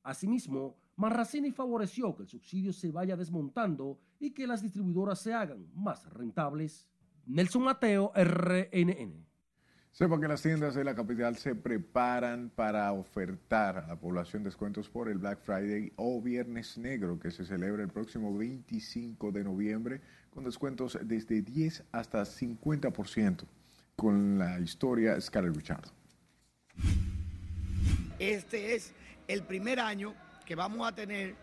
[0.02, 5.66] Asimismo, Marracini favoreció que el subsidio se vaya desmontando y que las distribuidoras se hagan
[5.74, 6.88] más rentables.
[7.26, 9.26] Nelson Mateo, RNN.
[9.92, 14.90] Sepa que las tiendas de la capital se preparan para ofertar a la población descuentos
[14.90, 20.00] por el Black Friday o Viernes Negro que se celebra el próximo 25 de noviembre
[20.30, 23.44] con descuentos desde 10 hasta 50%
[23.96, 25.84] con la historia Scarlett Richard.
[28.18, 28.92] Este es
[29.28, 30.14] el primer año
[30.46, 31.34] que vamos a tener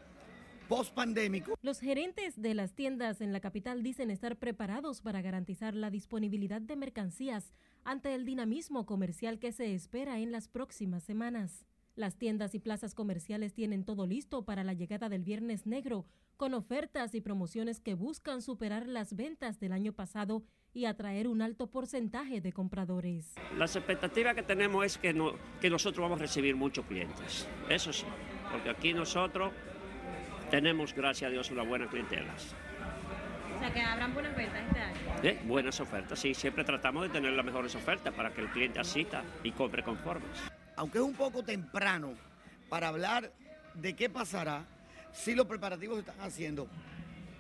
[0.68, 1.56] post-pandémico.
[1.62, 6.62] Los gerentes de las tiendas en la capital dicen estar preparados para garantizar la disponibilidad
[6.62, 11.66] de mercancías ante el dinamismo comercial que se espera en las próximas semanas.
[11.96, 16.56] Las tiendas y plazas comerciales tienen todo listo para la llegada del Viernes Negro, con
[16.56, 21.70] ofertas y promociones que buscan superar las ventas del año pasado y atraer un alto
[21.70, 23.36] porcentaje de compradores.
[23.58, 27.94] Las expectativas que tenemos es que, no, que nosotros vamos a recibir muchos clientes, eso
[27.94, 28.08] sí,
[28.54, 29.52] porque aquí nosotros
[30.52, 32.32] tenemos, gracias a Dios, una buena clientela.
[33.56, 34.98] O sea, que habrán buenas ventas este año.
[35.24, 35.40] ¿Eh?
[35.46, 39.24] Buenas ofertas, sí, siempre tratamos de tener las mejores ofertas para que el cliente asista
[39.44, 40.30] y compre conformes.
[40.76, 42.14] Aunque es un poco temprano
[42.70, 43.32] para hablar
[43.74, 44.64] de qué pasará,
[45.14, 46.68] si los preparativos se están haciendo,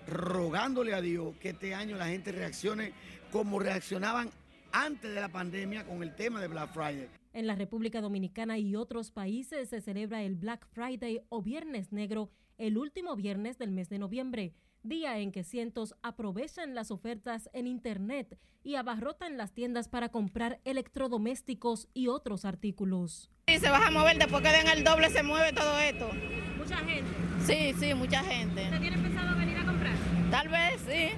[0.07, 2.91] rogándole a Dios que este año la gente reaccione
[3.31, 4.31] como reaccionaban
[4.71, 7.07] antes de la pandemia con el tema de Black Friday.
[7.33, 12.29] En la República Dominicana y otros países se celebra el Black Friday o Viernes Negro
[12.59, 17.65] el último viernes del mes de noviembre, día en que cientos aprovechan las ofertas en
[17.65, 23.31] Internet y abarrotan las tiendas para comprar electrodomésticos y otros artículos.
[23.47, 26.11] Sí, se va a mover, después que den el doble se mueve todo esto.
[26.55, 27.11] ¿Mucha gente?
[27.45, 28.65] Sí, sí, mucha gente.
[28.65, 29.95] ¿Usted tiene pensado venir a comprar?
[30.29, 31.09] Tal vez, sí.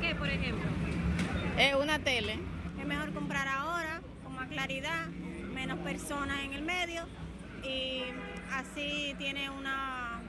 [0.00, 0.70] ¿Qué, por ejemplo?
[1.58, 2.38] Es una tele.
[2.80, 5.08] Es mejor comprar ahora, con más claridad,
[5.58, 7.02] menos personas en el medio
[7.64, 8.02] y
[8.52, 10.22] así tiene una,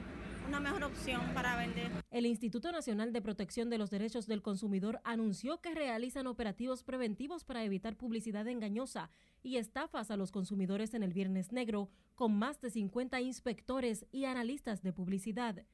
[0.60, 1.92] mejor opción para vender.
[2.10, 7.44] El Instituto Nacional de Protección de los Derechos del Consumidor anunció que realizan operativos preventivos
[7.44, 9.08] para evitar publicidad engañosa
[9.44, 14.24] y estafas a los consumidores en el Viernes Negro, con más de 50 inspectores y
[14.24, 15.64] analistas de publicidad.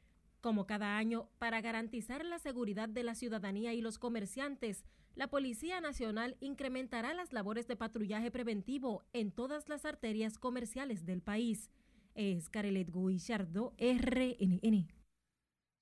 [0.42, 4.84] Como cada año, para garantizar la seguridad de la ciudadanía y los comerciantes,
[5.16, 11.22] la Policía Nacional incrementará las labores de patrullaje preventivo en todas las arterias comerciales del
[11.22, 11.70] país.
[12.14, 14.88] Es Carelet Guillardo, RNN.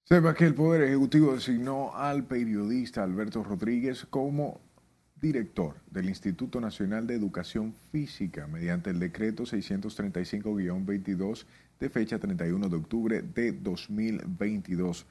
[0.04, 4.60] Sepa que el Poder Ejecutivo designó al periodista Alberto Rodríguez como
[5.20, 11.46] director del Instituto Nacional de Educación Física mediante el decreto 635-22
[11.80, 15.06] de fecha 31 de octubre de 2022.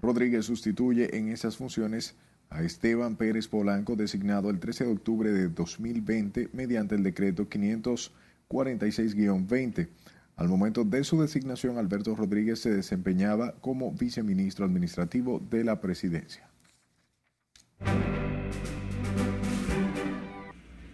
[0.00, 2.14] Rodríguez sustituye en esas funciones
[2.50, 9.88] Esteban Pérez Polanco, designado el 13 de octubre de 2020 mediante el decreto 546-20.
[10.36, 16.48] Al momento de su designación, Alberto Rodríguez se desempeñaba como viceministro administrativo de la presidencia.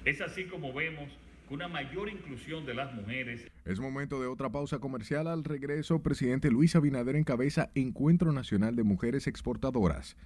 [0.04, 1.08] Es así como vemos
[1.48, 3.50] que una mayor inclusión de las mujeres.
[3.64, 5.26] Es momento de otra pausa comercial.
[5.26, 10.16] Al regreso, presidente Luis Abinader encabeza Encuentro Nacional de Mujeres Exportadoras.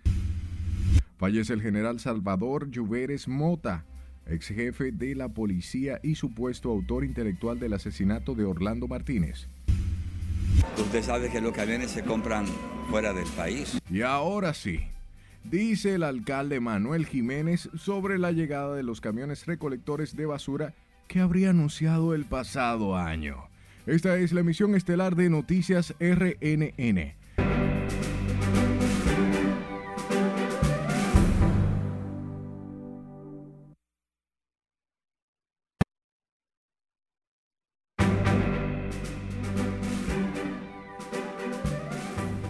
[1.25, 3.87] Fallece el general Salvador Lluveres Mota,
[4.27, 9.49] ex jefe de la policía y supuesto autor intelectual del asesinato de Orlando Martínez.
[10.77, 12.45] Usted sabe que los camiones se compran
[12.91, 13.81] fuera del país.
[13.91, 14.81] Y ahora sí,
[15.45, 20.75] dice el alcalde Manuel Jiménez sobre la llegada de los camiones recolectores de basura
[21.09, 23.47] que habría anunciado el pasado año.
[23.87, 27.15] Esta es la emisión estelar de Noticias RNN.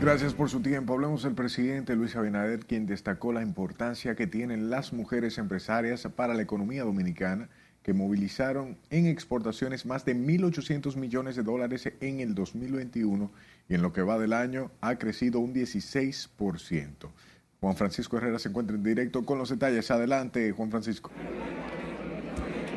[0.05, 0.93] Gracias por su tiempo.
[0.93, 6.35] Hablemos del presidente Luis Abinader, quien destacó la importancia que tienen las mujeres empresarias para
[6.35, 7.49] la economía dominicana,
[7.83, 13.33] que movilizaron en exportaciones más de 1.800 millones de dólares en el 2021
[13.67, 17.09] y en lo que va del año ha crecido un 16%.
[17.63, 19.91] Juan Francisco Herrera se encuentra en directo con los detalles.
[19.91, 21.13] Adelante, Juan Francisco.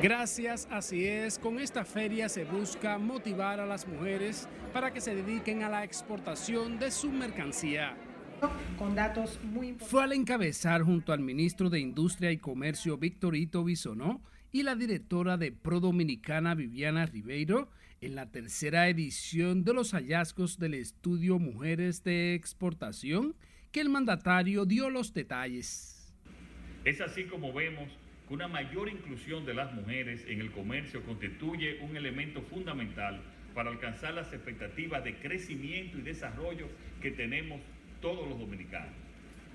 [0.02, 1.40] Gracias, así es.
[1.40, 5.84] Con esta feria se busca motivar a las mujeres para que se dediquen a la
[5.84, 7.98] exportación de su mercancía.
[8.78, 14.22] Con datos muy Fue al encabezar junto al ministro de Industria y Comercio Victorito Bisonó
[14.52, 20.60] y la directora de Pro Dominicana Viviana Ribeiro en la tercera edición de los hallazgos
[20.60, 23.36] del estudio Mujeres de Exportación
[23.72, 26.14] que el mandatario dio los detalles.
[26.86, 27.90] Es así como vemos
[28.28, 33.22] que una mayor inclusión de las mujeres en el comercio constituye un elemento fundamental
[33.54, 36.68] para alcanzar las expectativas de crecimiento y desarrollo
[37.02, 37.62] que tenemos
[38.02, 38.94] todos los dominicanos.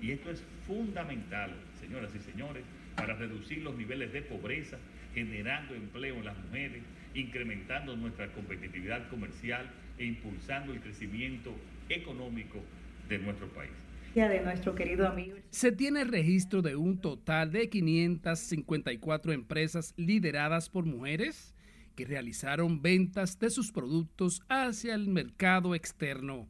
[0.01, 2.63] Y esto es fundamental, señoras y señores,
[2.95, 4.77] para reducir los niveles de pobreza,
[5.13, 6.81] generando empleo en las mujeres,
[7.13, 11.55] incrementando nuestra competitividad comercial e impulsando el crecimiento
[11.89, 12.61] económico
[13.07, 13.71] de nuestro país
[14.13, 15.37] de nuestro querido amigo.
[15.49, 21.55] Se tiene registro de un total de 554 empresas lideradas por mujeres
[21.95, 26.47] que realizaron ventas de sus productos hacia el mercado externo.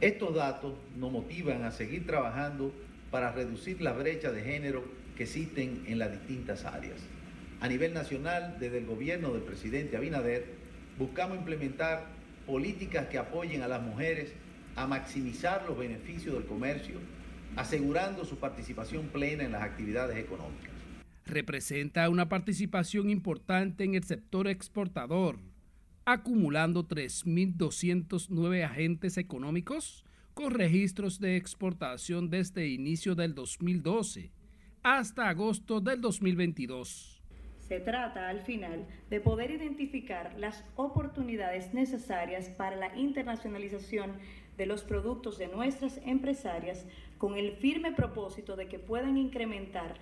[0.00, 2.72] Estos datos nos motivan a seguir trabajando
[3.12, 4.84] para reducir la brecha de género
[5.16, 6.98] que existen en las distintas áreas.
[7.60, 10.46] A nivel nacional, desde el gobierno del presidente Abinader,
[10.98, 12.06] buscamos implementar
[12.44, 14.32] políticas que apoyen a las mujeres
[14.78, 16.98] a maximizar los beneficios del comercio,
[17.56, 20.70] asegurando su participación plena en las actividades económicas.
[21.26, 25.38] Representa una participación importante en el sector exportador,
[26.04, 34.30] acumulando 3.209 agentes económicos con registros de exportación desde inicio del 2012
[34.82, 37.20] hasta agosto del 2022.
[37.68, 44.12] Se trata, al final, de poder identificar las oportunidades necesarias para la internacionalización
[44.58, 46.84] de los productos de nuestras empresarias
[47.16, 49.94] con el firme propósito de que puedan incrementar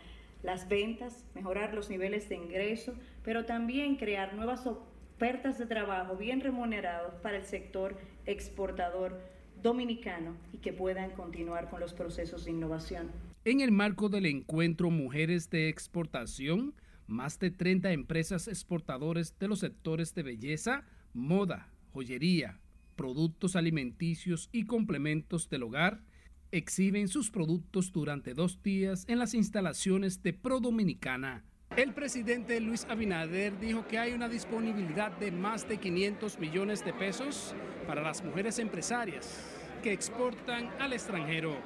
[0.42, 6.40] las ventas, mejorar los niveles de ingreso, pero también crear nuevas ofertas de trabajo bien
[6.40, 9.20] remunerados para el sector exportador
[9.62, 13.10] dominicano y que puedan continuar con los procesos de innovación.
[13.44, 16.74] En el marco del encuentro Mujeres de Exportación,
[17.06, 22.58] más de 30 empresas exportadores de los sectores de belleza, moda, joyería,
[22.96, 26.02] productos alimenticios y complementos del hogar,
[26.50, 31.44] exhiben sus productos durante dos días en las instalaciones de Pro Dominicana.
[31.76, 36.92] El presidente Luis Abinader dijo que hay una disponibilidad de más de 500 millones de
[36.92, 37.54] pesos
[37.86, 39.44] para las mujeres empresarias
[39.82, 41.56] que exportan al extranjero.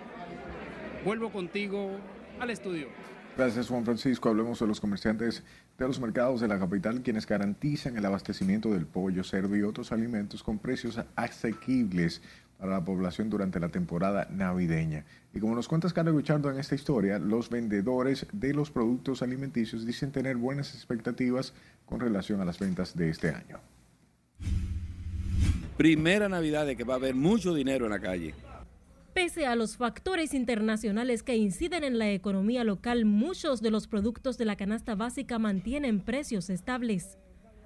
[1.04, 1.98] Vuelvo contigo
[2.40, 2.88] al estudio.
[3.36, 4.28] Gracias Juan Francisco.
[4.28, 5.44] Hablemos de los comerciantes
[5.84, 9.92] de los mercados de la capital, quienes garantizan el abastecimiento del pollo, cerdo y otros
[9.92, 12.20] alimentos con precios asequibles
[12.58, 15.06] para la población durante la temporada navideña.
[15.32, 19.86] Y como nos cuentas Carlos Guichardo en esta historia, los vendedores de los productos alimenticios
[19.86, 21.54] dicen tener buenas expectativas
[21.86, 23.58] con relación a las ventas de este año.
[25.78, 28.34] Primera Navidad de que va a haber mucho dinero en la calle
[29.14, 34.38] Pese a los factores internacionales que inciden en la economía local, muchos de los productos
[34.38, 37.18] de la canasta básica mantienen precios estables.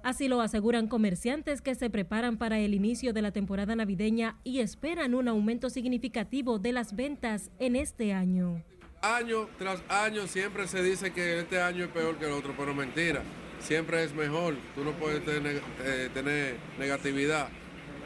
[0.03, 4.59] Así lo aseguran comerciantes que se preparan para el inicio de la temporada navideña y
[4.59, 8.63] esperan un aumento significativo de las ventas en este año.
[9.01, 12.73] Año tras año siempre se dice que este año es peor que el otro, pero
[12.73, 13.21] mentira,
[13.59, 17.49] siempre es mejor, tú no puedes tener, eh, tener negatividad.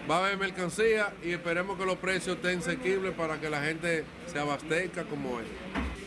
[0.10, 4.04] Va a haber mercancía y esperemos que los precios estén asequibles para que la gente
[4.28, 5.48] se abastezca como es.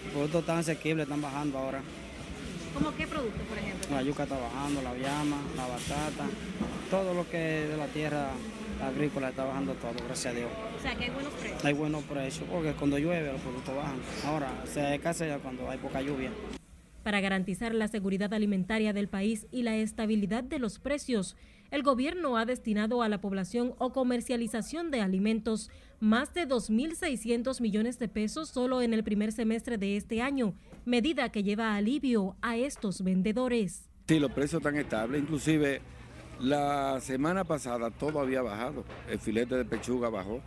[0.04, 1.80] Los productos están asequibles, están bajando ahora.
[2.74, 3.88] ¿Cómo qué producto, por ejemplo?
[3.90, 6.24] La yuca está bajando, la llama, la batata,
[6.90, 8.30] todo lo que es de la tierra
[8.82, 10.50] agrícola está bajando todo, gracias a Dios.
[10.78, 11.64] O sea, que hay buenos precios.
[11.64, 14.00] Hay buenos precios, porque cuando llueve los productos bajan.
[14.24, 16.30] Ahora, se escasea ya cuando hay poca lluvia.
[17.02, 21.36] Para garantizar la seguridad alimentaria del país y la estabilidad de los precios,
[21.72, 25.70] el gobierno ha destinado a la población o comercialización de alimentos
[26.00, 30.54] más de 2.600 millones de pesos solo en el primer semestre de este año,
[30.84, 33.88] medida que lleva alivio a estos vendedores.
[34.06, 35.80] Sí, los precios están estables, inclusive
[36.40, 40.42] la semana pasada todo había bajado, el filete de pechuga bajó,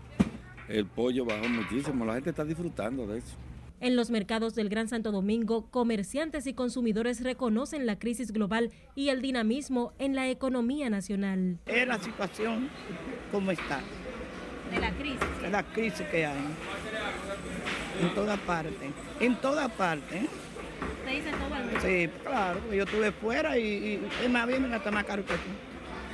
[0.70, 3.36] el pollo bajó muchísimo, la gente está disfrutando de eso.
[3.82, 9.10] En los mercados del Gran Santo Domingo, comerciantes y consumidores reconocen la crisis global y
[9.10, 11.60] el dinamismo en la economía nacional.
[11.66, 12.70] Es la situación
[13.32, 13.82] como está.
[14.72, 15.20] De la crisis.
[15.42, 16.38] De la crisis que hay.
[18.02, 18.92] En toda parte.
[19.20, 20.28] En toda parte.
[21.06, 21.80] ¿Te dice todo el mundo?
[21.82, 22.60] Sí, claro.
[22.74, 25.50] Yo estuve fuera y, y es más bien hasta más caro que aquí.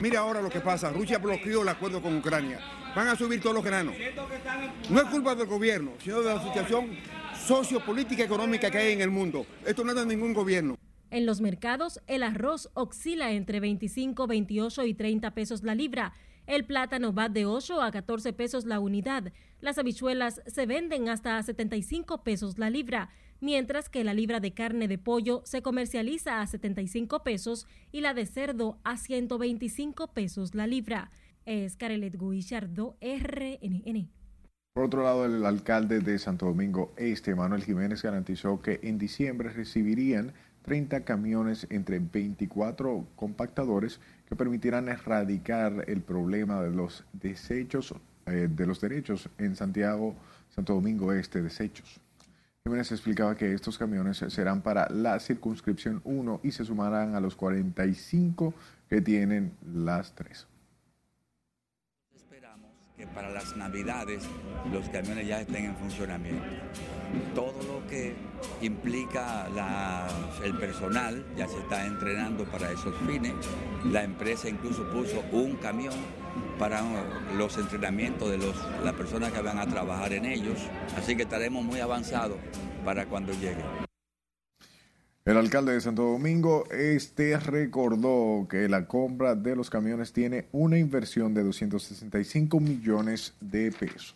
[0.02, 0.90] Mira ahora lo que pasa.
[0.90, 2.60] Rusia bloqueó el acuerdo con Ucrania.
[2.96, 3.96] Van a subir todos los granos.
[4.90, 6.90] No es culpa del gobierno, sino de la situación
[7.46, 9.46] sociopolítica económica que hay en el mundo.
[9.66, 10.78] Esto no es de ningún gobierno.
[11.10, 16.14] En los mercados, el arroz oscila entre 25, 28 y 30 pesos la libra.
[16.48, 19.34] El plátano va de 8 a 14 pesos la unidad.
[19.60, 23.10] Las habichuelas se venden hasta a 75 pesos la libra,
[23.42, 28.14] mientras que la libra de carne de pollo se comercializa a 75 pesos y la
[28.14, 31.12] de cerdo a 125 pesos la libra.
[31.46, 34.21] Es Carelet Guillardo, RNN.
[34.74, 39.50] Por otro lado, el alcalde de Santo Domingo Este, Manuel Jiménez, garantizó que en diciembre
[39.50, 44.00] recibirían 30 camiones entre 24 compactadores
[44.30, 47.94] que permitirán erradicar el problema de los desechos,
[48.28, 50.16] eh, de los derechos en Santiago,
[50.56, 52.00] Santo Domingo Este, desechos.
[52.64, 57.36] Jiménez explicaba que estos camiones serán para la circunscripción 1 y se sumarán a los
[57.36, 58.54] 45
[58.88, 60.48] que tienen las tres
[63.08, 64.24] para las navidades
[64.72, 66.44] los camiones ya estén en funcionamiento.
[67.36, 68.16] Todo lo que
[68.62, 69.48] implica
[70.44, 73.34] el personal ya se está entrenando para esos fines.
[73.86, 75.96] La empresa incluso puso un camión
[76.58, 76.82] para
[77.36, 80.60] los entrenamientos de los, las personas que van a trabajar en ellos.
[80.98, 82.38] Así que estaremos muy avanzados
[82.86, 83.91] para cuando llegue.
[85.24, 90.80] El alcalde de Santo Domingo este recordó que la compra de los camiones tiene una
[90.80, 94.16] inversión de 265 millones de pesos.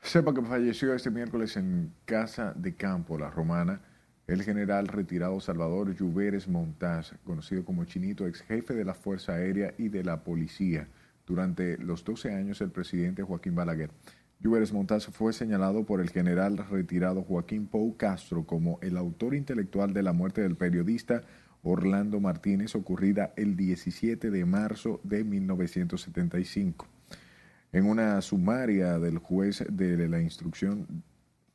[0.00, 3.80] Sepa que falleció este miércoles en Casa de Campo, La Romana,
[4.28, 9.74] el general retirado Salvador Lluveres Montaz, conocido como Chinito, ex jefe de la Fuerza Aérea
[9.78, 10.86] y de la Policía,
[11.26, 13.90] durante los 12 años el presidente Joaquín Balaguer.
[14.42, 19.92] Lluveres Montaz fue señalado por el general retirado Joaquín Pou Castro como el autor intelectual
[19.92, 21.22] de la muerte del periodista
[21.62, 26.88] Orlando Martínez ocurrida el 17 de marzo de 1975.
[27.70, 31.04] En una sumaria del juez de la instrucción,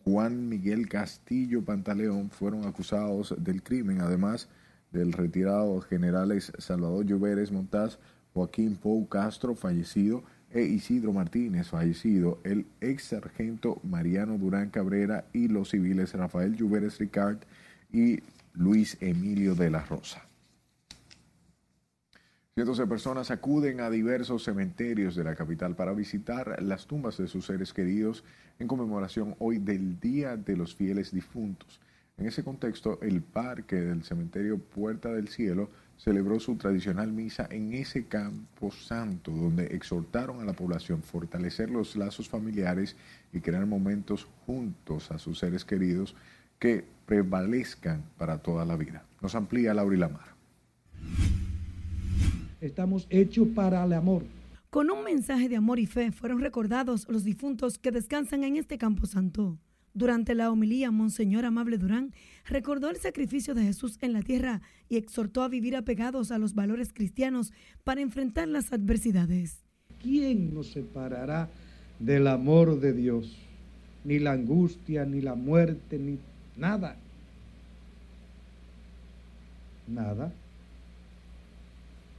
[0.05, 4.47] Juan Miguel Castillo Pantaleón fueron acusados del crimen, además
[4.93, 7.99] del retirado generales Salvador Lluveres Montaz,
[8.33, 10.23] Joaquín Pou Castro, fallecido,
[10.57, 16.97] e Isidro Martínez, fallecido, el ex sargento Mariano Durán Cabrera y los civiles Rafael Lluveres
[16.97, 17.37] Ricard
[17.93, 18.21] y
[18.53, 20.25] Luis Emilio de la Rosa.
[22.55, 27.27] Cientos de personas acuden a diversos cementerios de la capital para visitar las tumbas de
[27.27, 28.23] sus seres queridos
[28.57, 31.79] en conmemoración hoy del Día de los Fieles Difuntos.
[32.17, 37.73] En ese contexto, el parque del cementerio Puerta del Cielo celebró su tradicional misa en
[37.73, 42.95] ese campo santo, donde exhortaron a la población a fortalecer los lazos familiares
[43.33, 46.15] y crear momentos juntos a sus seres queridos
[46.59, 49.03] que prevalezcan para toda la vida.
[49.21, 50.37] Nos amplía Laura Lamar.
[52.61, 54.23] Estamos hechos para el amor.
[54.69, 58.77] Con un mensaje de amor y fe fueron recordados los difuntos que descansan en este
[58.77, 59.57] campo santo.
[59.97, 62.13] Durante la homilía, Monseñor Amable Durán
[62.45, 66.53] recordó el sacrificio de Jesús en la tierra y exhortó a vivir apegados a los
[66.53, 67.51] valores cristianos
[67.83, 69.63] para enfrentar las adversidades.
[69.99, 71.49] ¿Quién nos separará
[71.97, 73.35] del amor de Dios,
[74.03, 76.19] ni la angustia, ni la muerte, ni
[76.55, 76.95] nada.
[79.87, 80.31] Nada.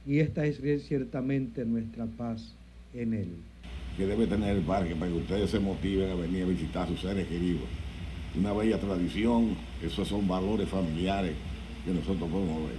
[0.05, 2.53] Y esta es ciertamente nuestra paz
[2.93, 3.29] en Él.
[3.99, 6.87] Que debe tener el parque para que ustedes se motiven a venir a visitar a
[6.87, 7.67] sus seres queridos.
[8.33, 11.35] Una bella tradición, esos son valores familiares
[11.83, 12.77] que nosotros podemos ver.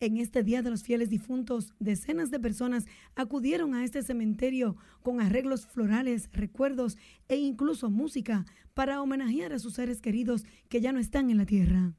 [0.00, 5.20] En este Día de los Fieles Difuntos, decenas de personas acudieron a este cementerio con
[5.20, 6.96] arreglos florales, recuerdos
[7.28, 11.44] e incluso música para homenajear a sus seres queridos que ya no están en la
[11.44, 11.92] tierra.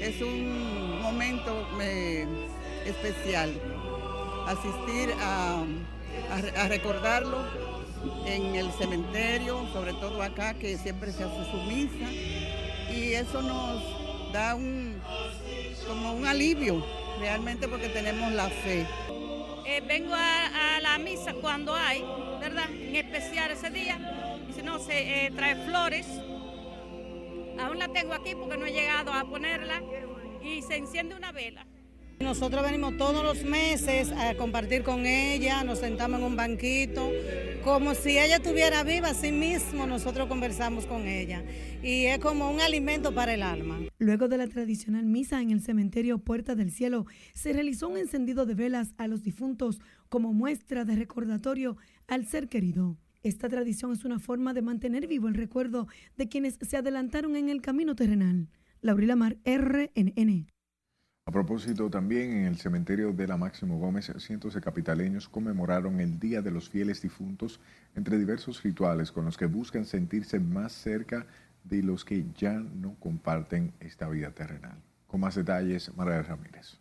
[0.00, 2.26] Es un momento eh,
[2.86, 3.50] especial
[4.46, 5.62] asistir a,
[6.30, 7.63] a, a recordarlo
[8.26, 12.10] en el cementerio, sobre todo acá que siempre se hace su misa
[12.92, 15.00] y eso nos da un
[15.86, 16.84] como un alivio
[17.18, 18.86] realmente porque tenemos la fe.
[19.66, 22.04] Eh, vengo a, a, la misa cuando hay,
[22.40, 22.70] ¿verdad?
[22.70, 23.98] En especial ese día.
[24.48, 26.06] Y si no, se eh, trae flores.
[27.58, 29.82] Aún la tengo aquí porque no he llegado a ponerla.
[30.42, 31.66] Y se enciende una vela.
[32.20, 37.10] Nosotros venimos todos los meses a compartir con ella, nos sentamos en un banquito,
[37.64, 41.42] como si ella estuviera viva, así mismo nosotros conversamos con ella.
[41.82, 43.80] Y es como un alimento para el alma.
[43.98, 48.44] Luego de la tradicional misa en el cementerio Puerta del Cielo, se realizó un encendido
[48.44, 52.98] de velas a los difuntos como muestra de recordatorio al ser querido.
[53.22, 55.88] Esta tradición es una forma de mantener vivo el recuerdo
[56.18, 58.50] de quienes se adelantaron en el camino terrenal.
[58.82, 60.53] Laurila Mar, RNN.
[61.26, 66.18] A propósito, también en el cementerio de la Máximo Gómez, cientos de capitaleños conmemoraron el
[66.20, 67.60] Día de los Fieles Difuntos
[67.96, 71.26] entre diversos rituales con los que buscan sentirse más cerca
[71.64, 74.76] de los que ya no comparten esta vida terrenal.
[75.06, 76.76] Con más detalles, María Ramírez.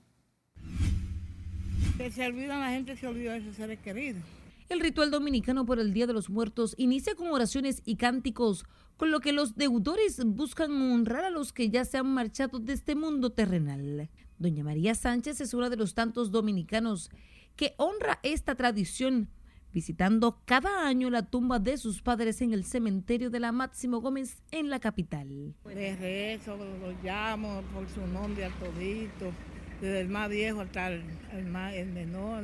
[1.97, 4.23] Que se olvidan, la gente se olvida de sus seres queridos.
[4.67, 8.65] El ritual dominicano por el Día de los Muertos inicia con oraciones y cánticos,
[8.97, 12.73] con lo que los deudores buscan honrar a los que ya se han marchado de
[12.73, 14.09] este mundo terrenal.
[14.43, 17.09] Doña María Sánchez es una de los tantos dominicanos
[17.55, 19.29] que honra esta tradición,
[19.71, 24.43] visitando cada año la tumba de sus padres en el cementerio de la Máximo Gómez
[24.51, 25.55] en la capital.
[25.63, 29.31] De rezo, los llamo por su nombre al todito,
[29.79, 32.43] desde el más viejo hasta el, más, el menor.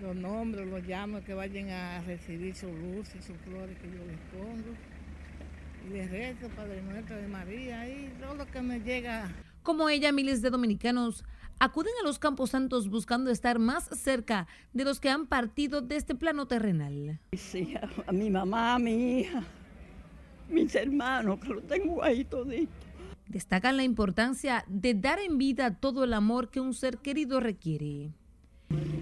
[0.00, 4.18] Los nombres, los llamo que vayan a recibir sus luces, sus flores que yo les
[4.32, 4.74] pongo.
[5.86, 9.30] Y les rezo, Padre Nuestro de María, y todo lo que me llega
[9.68, 11.26] como ella, miles de dominicanos
[11.58, 15.96] acuden a los campos santos buscando estar más cerca de los que han partido de
[15.96, 17.20] este plano terrenal.
[17.34, 19.44] Sí, a, a mi mamá, a mi hija,
[20.48, 22.72] mis hermanos, que lo tengo ahí todito.
[23.26, 28.14] Destacan la importancia de dar en vida todo el amor que un ser querido requiere.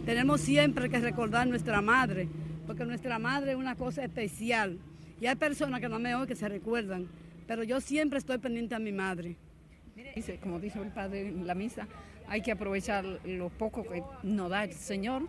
[0.05, 2.29] Tenemos siempre que recordar nuestra madre,
[2.67, 4.81] porque nuestra madre es una cosa especial.
[5.21, 7.07] Y hay personas que no me oyen que se recuerdan,
[7.47, 9.37] pero yo siempre estoy pendiente a mi madre.
[10.15, 11.89] Dice, como dice el padre en la misa,
[12.29, 15.27] hay que aprovechar lo poco que nos da el Señor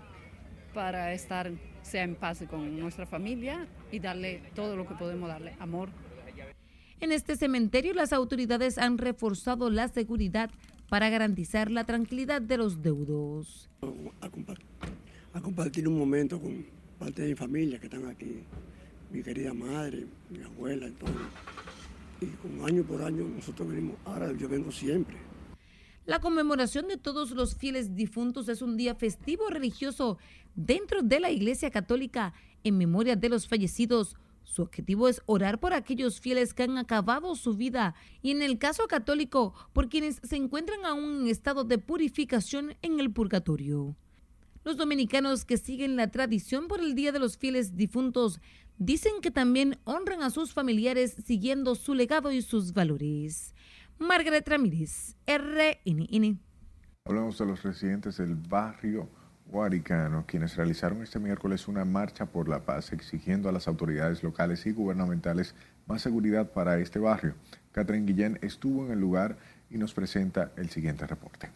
[0.74, 1.52] para estar,
[1.82, 5.90] sea en paz con nuestra familia y darle todo lo que podemos darle, amor.
[7.00, 10.50] En este cementerio las autoridades han reforzado la seguridad
[10.90, 13.70] para garantizar la tranquilidad de los deudos.
[14.22, 14.66] A, compartir,
[15.34, 16.66] a compartir un momento con
[17.00, 18.44] parte de mi familia que están aquí,
[19.12, 21.12] mi querida madre, mi abuela y todo
[22.22, 25.18] y año por año nosotros venimos, ahora yo vengo siempre.
[26.06, 30.18] La conmemoración de todos los fieles difuntos es un día festivo religioso
[30.56, 34.16] dentro de la Iglesia Católica en memoria de los fallecidos.
[34.44, 38.58] Su objetivo es orar por aquellos fieles que han acabado su vida y en el
[38.58, 43.98] caso católico por quienes se encuentran aún en estado de purificación en el purgatorio.
[44.64, 48.40] Los dominicanos que siguen la tradición por el Día de los Fieles Difuntos
[48.78, 53.54] dicen que también honran a sus familiares siguiendo su legado y sus valores.
[54.00, 56.40] Margaret Ramírez, RNN.
[57.06, 59.10] Hablamos de los residentes del barrio
[59.48, 64.66] Huaricano, quienes realizaron este miércoles una marcha por la paz exigiendo a las autoridades locales
[64.66, 65.56] y gubernamentales
[65.88, 67.36] más seguridad para este barrio.
[67.72, 69.38] Catherine Guillén estuvo en el lugar
[69.70, 71.50] y nos presenta el siguiente reporte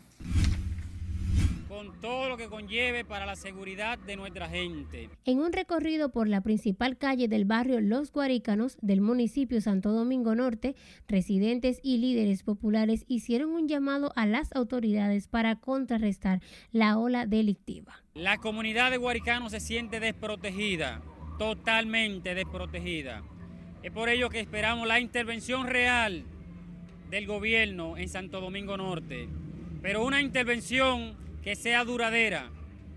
[1.92, 5.10] con todo lo que conlleve para la seguridad de nuestra gente.
[5.26, 10.34] En un recorrido por la principal calle del barrio Los Guaricanos del municipio Santo Domingo
[10.36, 10.76] Norte,
[11.08, 18.04] residentes y líderes populares hicieron un llamado a las autoridades para contrarrestar la ola delictiva.
[18.14, 21.02] La comunidad de Guaricanos se siente desprotegida,
[21.38, 23.24] totalmente desprotegida.
[23.84, 26.24] Es por ello que esperamos la intervención real
[27.10, 29.28] del gobierno en Santo Domingo Norte,
[29.82, 32.50] pero una intervención que sea duradera,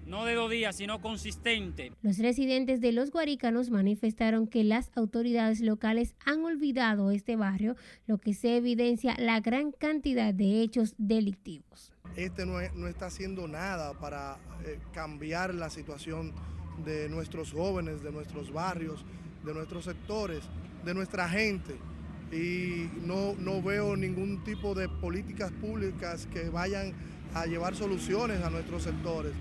[0.06, 1.92] no de dos días, sino consistente.
[2.02, 7.74] Los residentes de Los Guaricanos manifestaron que las autoridades locales han olvidado este barrio,
[8.06, 11.90] lo que se evidencia la gran cantidad de hechos delictivos.
[12.16, 14.36] Este no, es- no está haciendo nada para
[14.66, 16.32] eh, cambiar la situación
[16.84, 19.04] de nuestros jóvenes, de nuestros barrios,
[19.44, 20.42] de nuestros sectores,
[20.84, 21.74] de nuestra gente.
[22.30, 26.92] Y no, no veo ningún tipo de políticas públicas que vayan
[27.34, 29.32] a llevar soluciones a nuestros sectores.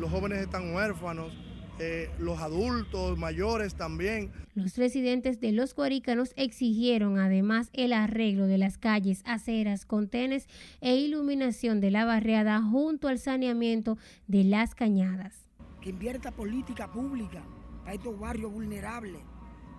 [0.00, 1.32] Los jóvenes están huérfanos,
[1.78, 4.32] eh, los adultos mayores también.
[4.54, 10.48] Los residentes de Los Guaricanos exigieron además el arreglo de las calles, aceras, contenes
[10.80, 15.46] e iluminación de la barriada junto al saneamiento de las cañadas.
[15.80, 17.42] que invierta política pública
[17.80, 19.20] para estos barrios vulnerables,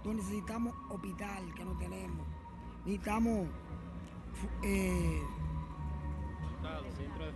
[0.04, 2.28] donde necesitamos hospital que no tenemos,
[2.86, 3.48] necesitamos
[4.64, 5.22] eh,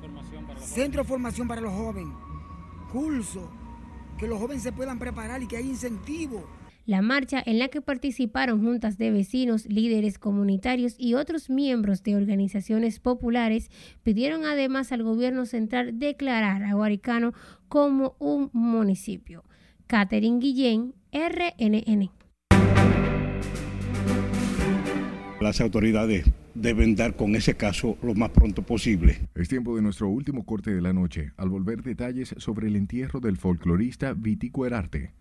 [0.01, 2.13] de formación para los centro de formación para los jóvenes,
[2.91, 3.49] cursos,
[4.17, 6.43] que los jóvenes se puedan preparar y que haya incentivos.
[6.85, 12.15] La marcha en la que participaron juntas de vecinos, líderes comunitarios y otros miembros de
[12.15, 13.69] organizaciones populares
[14.03, 17.33] pidieron además al gobierno central declarar a Guaricano
[17.67, 19.43] como un municipio.
[19.87, 22.09] Catherine Guillén, RNN.
[25.41, 26.25] Las autoridades
[26.61, 29.27] deben dar con ese caso lo más pronto posible.
[29.35, 33.19] Es tiempo de nuestro último corte de la noche, al volver detalles sobre el entierro
[33.19, 35.11] del folclorista Vitico Herarte.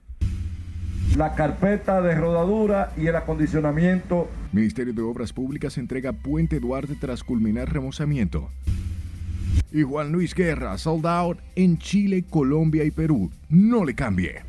[1.16, 4.28] la carpeta de rodadura y el acondicionamiento.
[4.52, 8.50] Ministerio de Obras Públicas entrega Puente Duarte tras culminar remozamiento.
[9.72, 13.30] Y Juan Luis Guerra, sold out en Chile, Colombia y Perú.
[13.48, 14.42] No le cambie.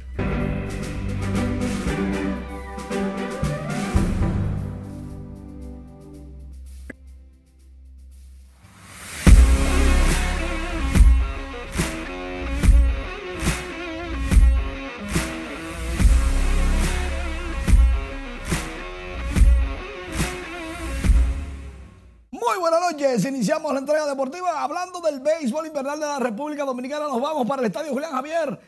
[23.74, 27.08] La entrega deportiva hablando del béisbol invernal de la República Dominicana.
[27.08, 28.60] Nos vamos para el estadio Julián Javier.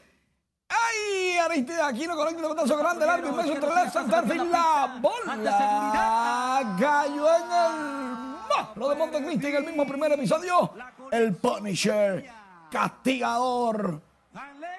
[0.70, 1.38] ¡Ay!
[1.38, 4.52] Aristide Aquino conecta un pedazo grande, largo, inmenso entre left center field.
[4.52, 8.30] La bola cayó en el
[8.76, 10.74] lo de Montecristi en el mismo primer episodio.
[11.12, 12.26] El Punisher,
[12.72, 14.02] castigador,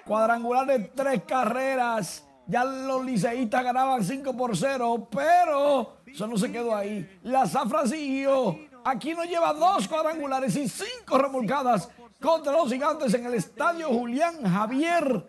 [0.05, 2.27] cuadrangular de tres carreras.
[2.47, 7.21] Ya los liceístas ganaban 5 por 0, pero eso no se quedó ahí.
[7.23, 8.59] La zafra siguió.
[8.85, 11.89] Aquí nos lleva dos cuadrangulares y cinco remolcadas
[12.21, 15.27] contra los gigantes en el estadio Julián Javier.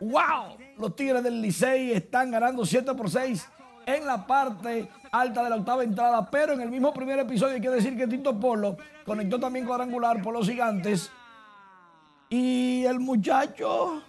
[0.00, 0.56] ¡Wow!
[0.76, 3.48] Los Tigres del Licey están ganando 7 por 6
[3.86, 7.60] en la parte alta de la octava entrada, pero en el mismo primer episodio hay
[7.60, 11.10] que decir que Tito Polo conectó también cuadrangular por los gigantes.
[12.28, 14.02] Y el muchacho,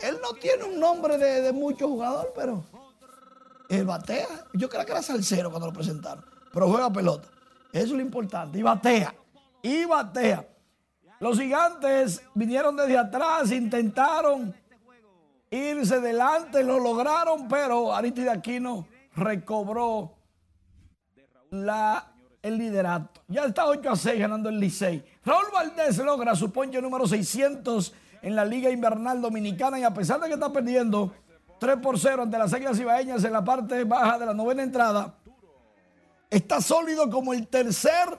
[0.00, 2.64] él no tiene un nombre de, de mucho jugador, pero
[3.68, 4.26] él batea.
[4.52, 7.28] Yo creo que era salsero cuando lo presentaron, pero juega pelota.
[7.74, 8.56] Eso es lo importante.
[8.56, 9.12] Y batea.
[9.60, 10.46] Y batea.
[11.18, 14.54] Los gigantes vinieron desde atrás, intentaron
[15.50, 20.12] irse delante, lo lograron, pero Aristide Aquino recobró
[21.50, 22.12] la,
[22.42, 23.22] el liderato.
[23.26, 25.04] Ya está 8 a 6 ganando el Licey.
[25.24, 30.20] Raúl Valdés logra su ponche número 600 en la Liga Invernal Dominicana y a pesar
[30.20, 31.12] de que está perdiendo
[31.58, 35.14] 3 por 0 ante las Águilas Ibaeñas en la parte baja de la novena entrada,
[36.36, 38.18] está sólido como el tercer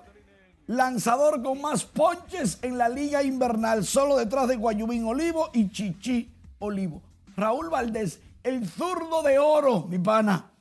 [0.67, 6.31] lanzador con más ponches en la Liga Invernal, solo detrás de Guayubín Olivo y Chichi
[6.59, 7.01] Olivo.
[7.37, 10.51] Raúl Valdés, el zurdo de oro, mi pana.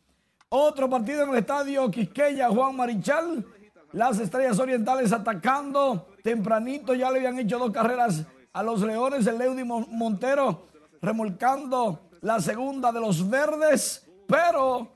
[0.48, 3.44] Otro partido en el estadio Quisqueya, Juan Marichal.
[3.92, 6.08] Las estrellas orientales atacando.
[6.22, 9.26] Tempranito ya le habían hecho dos carreras a los Leones.
[9.26, 10.66] El Leudy Mon- Montero
[11.00, 14.04] remolcando la segunda de los verdes.
[14.26, 14.93] Pero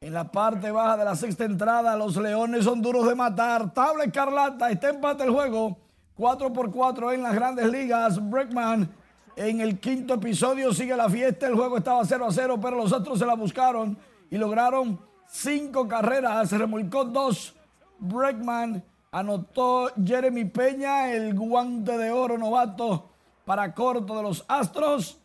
[0.00, 3.72] en la parte baja de la sexta entrada, los Leones son duros de matar.
[3.72, 5.78] Tabla escarlata, está empate el juego.
[6.16, 8.18] 4 por 4 en las grandes ligas.
[8.30, 8.90] Breckman
[9.36, 11.46] en el quinto episodio sigue la fiesta.
[11.46, 13.96] El juego estaba 0 a 0, pero los otros se la buscaron
[14.30, 16.50] y lograron cinco carreras.
[16.50, 17.54] Se remolcó dos.
[17.98, 23.08] Breckman anotó Jeremy Peña, el guante de oro novato
[23.46, 25.18] para corto de los Astros.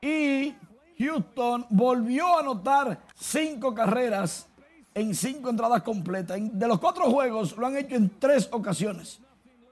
[0.00, 0.54] Y
[0.98, 4.46] Houston volvió a anotar cinco carreras
[4.94, 6.38] en cinco entradas completas.
[6.40, 9.20] De los cuatro juegos lo han hecho en tres ocasiones.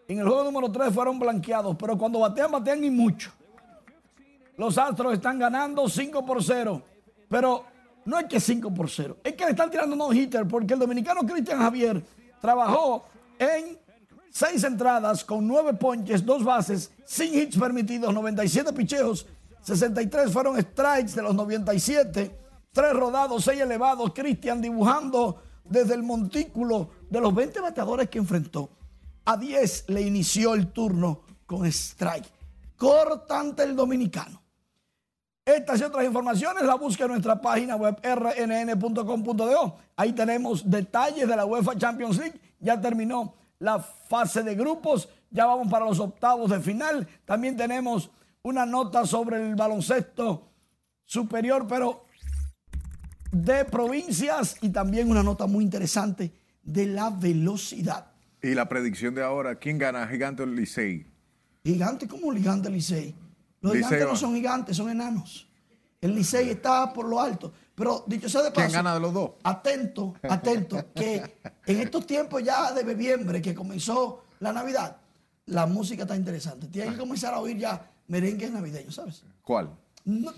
[0.08, 3.32] En el juego número tres fueron blanqueados, pero cuando batean, batean y mucho.
[4.56, 6.82] Los Astros están ganando 5 por 0.
[7.28, 7.64] Pero
[8.04, 10.80] no es que 5 por 0, es que le están tirando no hitter porque el
[10.80, 12.02] dominicano Cristian Javier
[12.40, 13.04] trabajó
[13.38, 13.76] en
[14.30, 19.26] seis entradas con nueve ponches, dos bases, sin hits permitidos, 97 picheos,
[19.66, 22.38] 63 fueron strikes de los 97,
[22.70, 24.12] tres rodados, seis elevados.
[24.14, 28.70] Cristian dibujando desde el montículo de los 20 bateadores que enfrentó.
[29.24, 32.30] A 10 le inició el turno con strike.
[32.76, 34.40] Cortante el dominicano.
[35.44, 39.78] Estas y otras informaciones la busca en nuestra página web rnn.com.do.
[39.96, 42.40] Ahí tenemos detalles de la UEFA Champions League.
[42.60, 45.08] Ya terminó la fase de grupos.
[45.28, 47.08] Ya vamos para los octavos de final.
[47.24, 48.10] También tenemos
[48.46, 50.52] una nota sobre el baloncesto
[51.04, 52.06] superior, pero
[53.32, 56.32] de provincias y también una nota muy interesante
[56.62, 58.12] de la velocidad.
[58.40, 60.06] Y la predicción de ahora, ¿quién gana?
[60.06, 61.04] Gigante o Licey?
[61.64, 63.16] Gigante como Gigante Licey.
[63.60, 65.48] Los gigantes no son gigantes, son enanos.
[66.00, 67.52] El Licey está por lo alto.
[67.74, 68.68] Pero dicho sea de paso.
[68.68, 69.30] ¿Quién gana de los dos?
[69.42, 74.98] Atento, atento, que en estos tiempos ya de noviembre, que comenzó la Navidad,
[75.46, 76.68] la música está interesante.
[76.68, 79.24] Tiene que comenzar a oír ya merengues navideños, ¿sabes?
[79.42, 79.76] ¿Cuál?
[80.04, 80.32] No,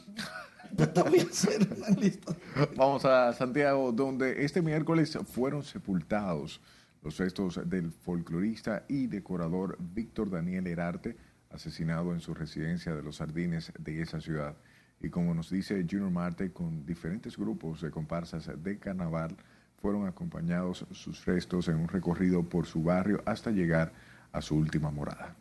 [0.76, 2.34] te voy a hacer una lista.
[2.76, 6.60] Vamos a Santiago, donde este miércoles fueron sepultados
[7.02, 11.16] los restos del folclorista y decorador Víctor Daniel Herarte
[11.50, 14.56] asesinado en su residencia de los Sardines de esa ciudad.
[15.00, 19.36] Y como nos dice Junior Marte, con diferentes grupos de comparsas de carnaval,
[19.76, 23.92] fueron acompañados sus restos en un recorrido por su barrio hasta llegar
[24.32, 25.36] a su última morada.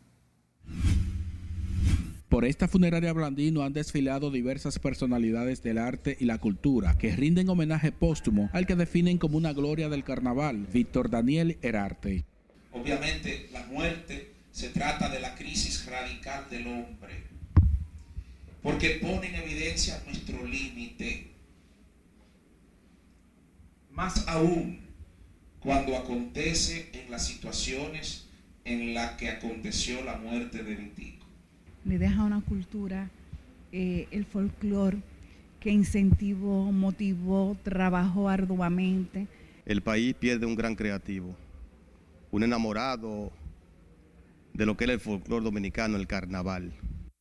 [2.30, 7.48] Por esta funeraria Blandino han desfilado diversas personalidades del arte y la cultura que rinden
[7.48, 12.26] homenaje póstumo al que definen como una gloria del carnaval, Víctor Daniel Herarte.
[12.74, 17.24] Obviamente la muerte se trata de la crisis radical del hombre,
[18.62, 21.32] porque pone en evidencia nuestro límite.
[23.92, 24.82] Más aún
[25.62, 28.28] cuando acontece en las situaciones
[28.66, 31.17] en las que aconteció la muerte de Vitico.
[31.88, 33.10] Le deja una cultura,
[33.72, 34.98] eh, el folclore,
[35.62, 39.28] que incentivó, motivó, trabajó arduamente.
[39.66, 41.34] El país pierde un gran creativo,
[42.30, 43.32] un enamorado
[44.54, 46.74] de lo que era el folclore dominicano, el carnaval.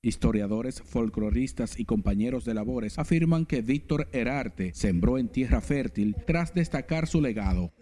[0.03, 6.55] Historiadores, folcloristas y compañeros de labores afirman que Víctor Herarte sembró en tierra fértil tras
[6.55, 7.73] destacar su legado.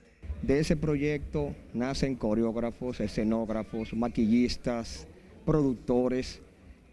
[0.43, 5.09] De ese proyecto nacen coreógrafos, escenógrafos, maquillistas,
[5.47, 6.43] productores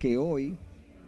[0.02, 0.58] que hoy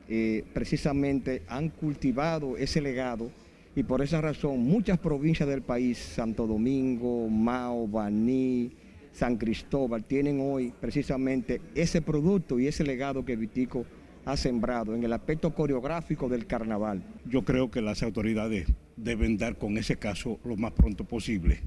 [0.07, 3.31] eh, precisamente han cultivado ese legado
[3.75, 8.71] y por esa razón muchas provincias del país, Santo Domingo, Mao, Baní,
[9.11, 13.83] San Cristóbal tienen hoy precisamente ese producto y ese legado que Vitico
[14.25, 17.01] ha sembrado en el aspecto coreográfico del carnaval.
[17.25, 21.61] Yo creo que las autoridades deben dar con ese caso lo más pronto posible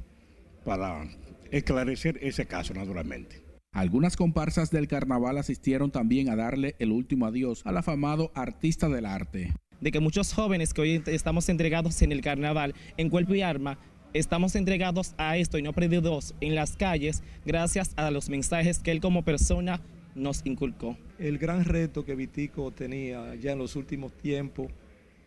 [0.65, 1.05] para
[1.51, 3.46] esclarecer ese caso naturalmente.
[3.77, 9.05] Algunas comparsas del carnaval asistieron también a darle el último adiós al afamado artista del
[9.05, 9.53] arte.
[9.83, 13.79] De que muchos jóvenes que hoy estamos entregados en el carnaval en cuerpo y arma
[14.15, 18.93] estamos entregados a esto y no perdidos en las calles gracias a los mensajes que
[18.93, 19.83] él como persona
[20.15, 20.97] nos inculcó.
[21.19, 24.69] El gran reto que Vitico tenía ya en los últimos tiempos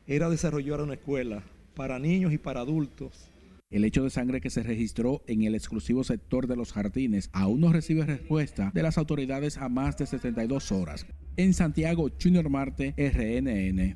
[0.08, 1.44] era desarrollar una escuela
[1.76, 3.29] para niños y para adultos.
[3.70, 7.62] El hecho de sangre que se registró en el exclusivo sector de los jardines aún
[7.62, 11.06] no recibe respuesta de las autoridades a más de 72 horas.
[11.38, 13.96] En Santiago, Junior Marte, RNN.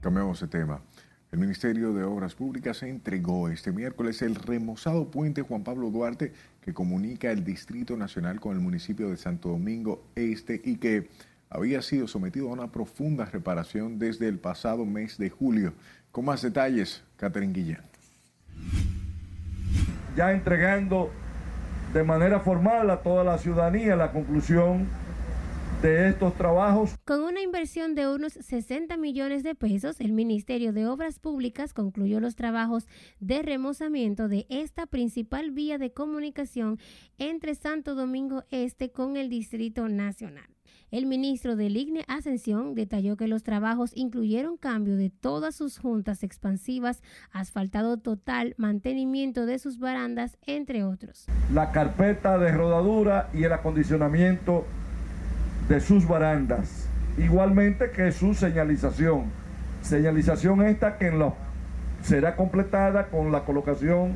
[0.00, 0.82] Cambiamos de tema.
[1.30, 6.74] El Ministerio de Obras Públicas entregó este miércoles el remozado puente Juan Pablo Duarte que
[6.74, 11.08] comunica el Distrito Nacional con el municipio de Santo Domingo Este y que
[11.50, 15.72] había sido sometido a una profunda reparación desde el pasado mes de julio.
[16.10, 17.91] Con más detalles, Catherine Guillén.
[20.16, 21.10] Ya entregando
[21.92, 24.88] de manera formal a toda la ciudadanía la conclusión
[25.82, 26.94] de estos trabajos.
[27.04, 32.20] Con una inversión de unos 60 millones de pesos, el Ministerio de Obras Públicas concluyó
[32.20, 32.86] los trabajos
[33.18, 36.78] de remozamiento de esta principal vía de comunicación
[37.18, 40.51] entre Santo Domingo Este con el Distrito Nacional.
[40.92, 46.22] El ministro del IGNE Ascensión detalló que los trabajos incluyeron cambio de todas sus juntas
[46.22, 51.24] expansivas, asfaltado total, mantenimiento de sus barandas, entre otros.
[51.50, 54.66] La carpeta de rodadura y el acondicionamiento
[55.70, 56.86] de sus barandas,
[57.16, 59.30] igualmente que su señalización.
[59.80, 61.10] Señalización esta que
[62.02, 64.14] será completada con la colocación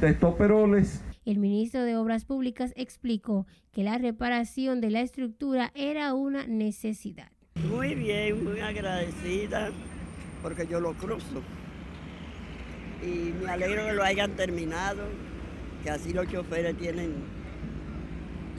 [0.00, 1.02] de estoperoles.
[1.28, 7.30] El ministro de Obras Públicas explicó que la reparación de la estructura era una necesidad.
[7.68, 9.68] Muy bien, muy agradecida
[10.42, 11.42] porque yo lo cruzo.
[13.02, 15.02] Y me alegro que lo hayan terminado,
[15.82, 17.12] que así los choferes tienen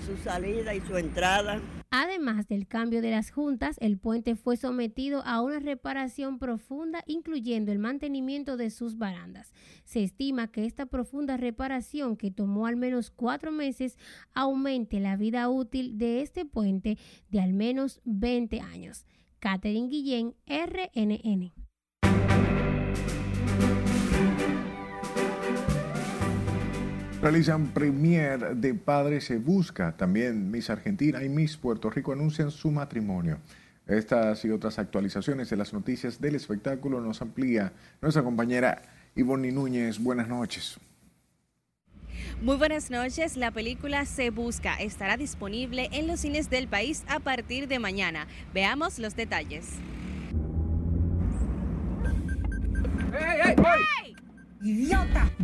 [0.06, 1.60] su salida y su entrada.
[1.92, 7.72] Además del cambio de las juntas, el puente fue sometido a una reparación profunda, incluyendo
[7.72, 9.52] el mantenimiento de sus barandas.
[9.86, 13.98] Se estima que esta profunda reparación, que tomó al menos cuatro meses,
[14.34, 19.08] aumente la vida útil de este puente de al menos 20 años.
[19.40, 21.69] Catherine Guillén, RNN.
[27.22, 29.92] Realizan premier de Padre se busca.
[29.98, 33.40] También Miss Argentina y Miss Puerto Rico anuncian su matrimonio.
[33.88, 38.84] Estas y otras actualizaciones de las noticias del espectáculo nos amplía nuestra compañera
[39.16, 40.00] Ivonne Núñez.
[40.00, 40.80] Buenas noches.
[42.42, 43.36] Muy buenas noches.
[43.36, 48.28] La película Se Busca estará disponible en los cines del país a partir de mañana.
[48.54, 49.74] Veamos los detalles.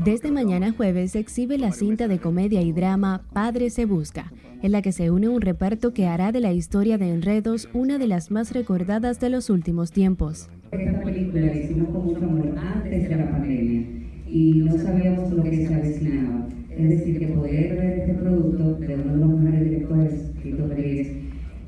[0.04, 4.74] Desde mañana jueves se exhibe la cinta de comedia y drama Padre se busca, en
[4.74, 8.08] la que se une un reparto que hará de la historia de Enredos una de
[8.08, 10.50] las más recordadas de los últimos tiempos.
[10.72, 13.88] Esta película la hicimos con mucho amor antes de la pandemia
[14.28, 16.50] y no sabíamos lo que se avecinaba.
[16.70, 21.14] Es decir, que poder ver este producto de uno de los mejores directores, Tito Pérez,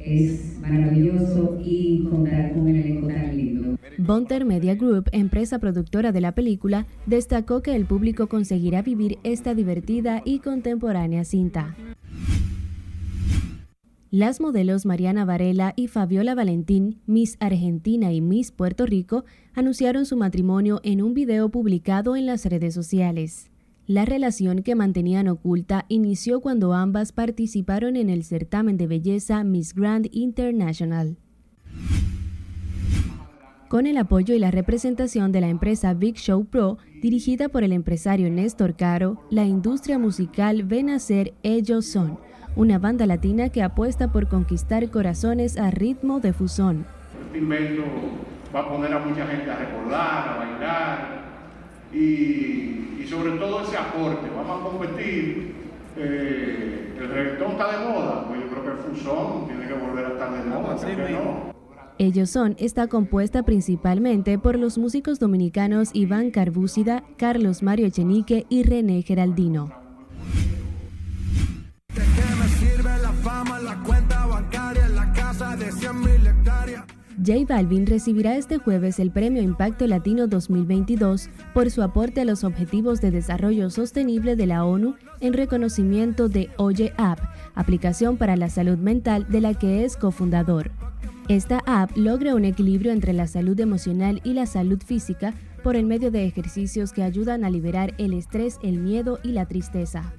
[0.02, 3.66] es maravilloso y contar con un elenco tan lindo.
[4.00, 9.56] Bonter Media Group, empresa productora de la película, destacó que el público conseguirá vivir esta
[9.56, 11.76] divertida y contemporánea cinta.
[14.12, 20.16] Las modelos Mariana Varela y Fabiola Valentín, Miss Argentina y Miss Puerto Rico, anunciaron su
[20.16, 23.50] matrimonio en un video publicado en las redes sociales.
[23.88, 29.74] La relación que mantenían oculta inició cuando ambas participaron en el certamen de belleza Miss
[29.74, 31.18] Grand International.
[33.68, 37.74] Con el apoyo y la representación de la empresa Big Show Pro, dirigida por el
[37.74, 42.18] empresario Néstor Caro, la industria musical ve nacer Ellos Son,
[42.55, 46.86] una banda latina que apuesta por conquistar corazones a ritmo de fusón.
[47.26, 47.84] Este invento
[48.55, 51.22] va a poner a mucha gente a recordar, a bailar
[51.91, 54.30] y, y sobre todo ese aporte.
[54.34, 55.55] Vamos a competir.
[55.97, 60.05] Eh, el reggaetón está de moda, pues yo creo que el fusón tiene que volver
[60.05, 60.76] a estar de moda.
[60.78, 61.57] ¿por qué no?
[62.00, 68.62] Ellos son está compuesta principalmente por los músicos dominicanos Iván Carbúcida, Carlos Mario Echenique y
[68.64, 69.72] René Geraldino.
[77.26, 82.43] J Balvin recibirá este jueves el Premio Impacto Latino 2022 por su aporte a los
[82.43, 87.20] Objetivos de Desarrollo Sostenible de la ONU en reconocimiento de Oye App,
[87.56, 90.72] aplicación para la salud mental de la que es cofundador.
[91.30, 95.86] Esta app logra un equilibrio entre la salud emocional y la salud física por el
[95.86, 100.13] medio de ejercicios que ayudan a liberar el estrés, el miedo y la tristeza.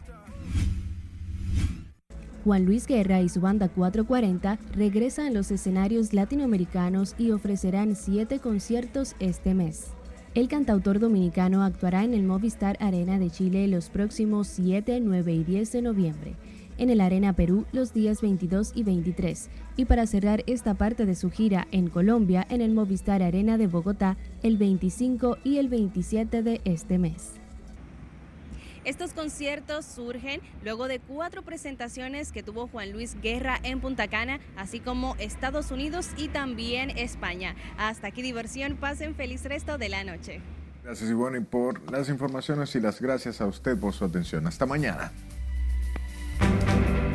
[2.45, 8.39] Juan Luis Guerra y su banda 440 regresan a los escenarios latinoamericanos y ofrecerán siete
[8.39, 9.87] conciertos este mes.
[10.35, 15.43] El cantautor dominicano actuará en el Movistar Arena de Chile los próximos 7, 9 y
[15.43, 16.37] 10 de noviembre,
[16.79, 21.15] en el Arena Perú los días 22 y 23, y para cerrar esta parte de
[21.15, 26.43] su gira en Colombia en el Movistar Arena de Bogotá el 25 y el 27
[26.43, 27.33] de este mes.
[28.85, 34.41] Estos conciertos surgen luego de cuatro presentaciones que tuvo Juan Luis Guerra en Punta Cana,
[34.57, 37.55] así como Estados Unidos y también España.
[37.77, 40.41] Hasta aquí diversión, pasen feliz resto de la noche.
[40.85, 44.47] Gracias Ivonne por las informaciones y las gracias a usted por su atención.
[44.47, 45.13] Hasta mañana.
[46.41, 47.08] Música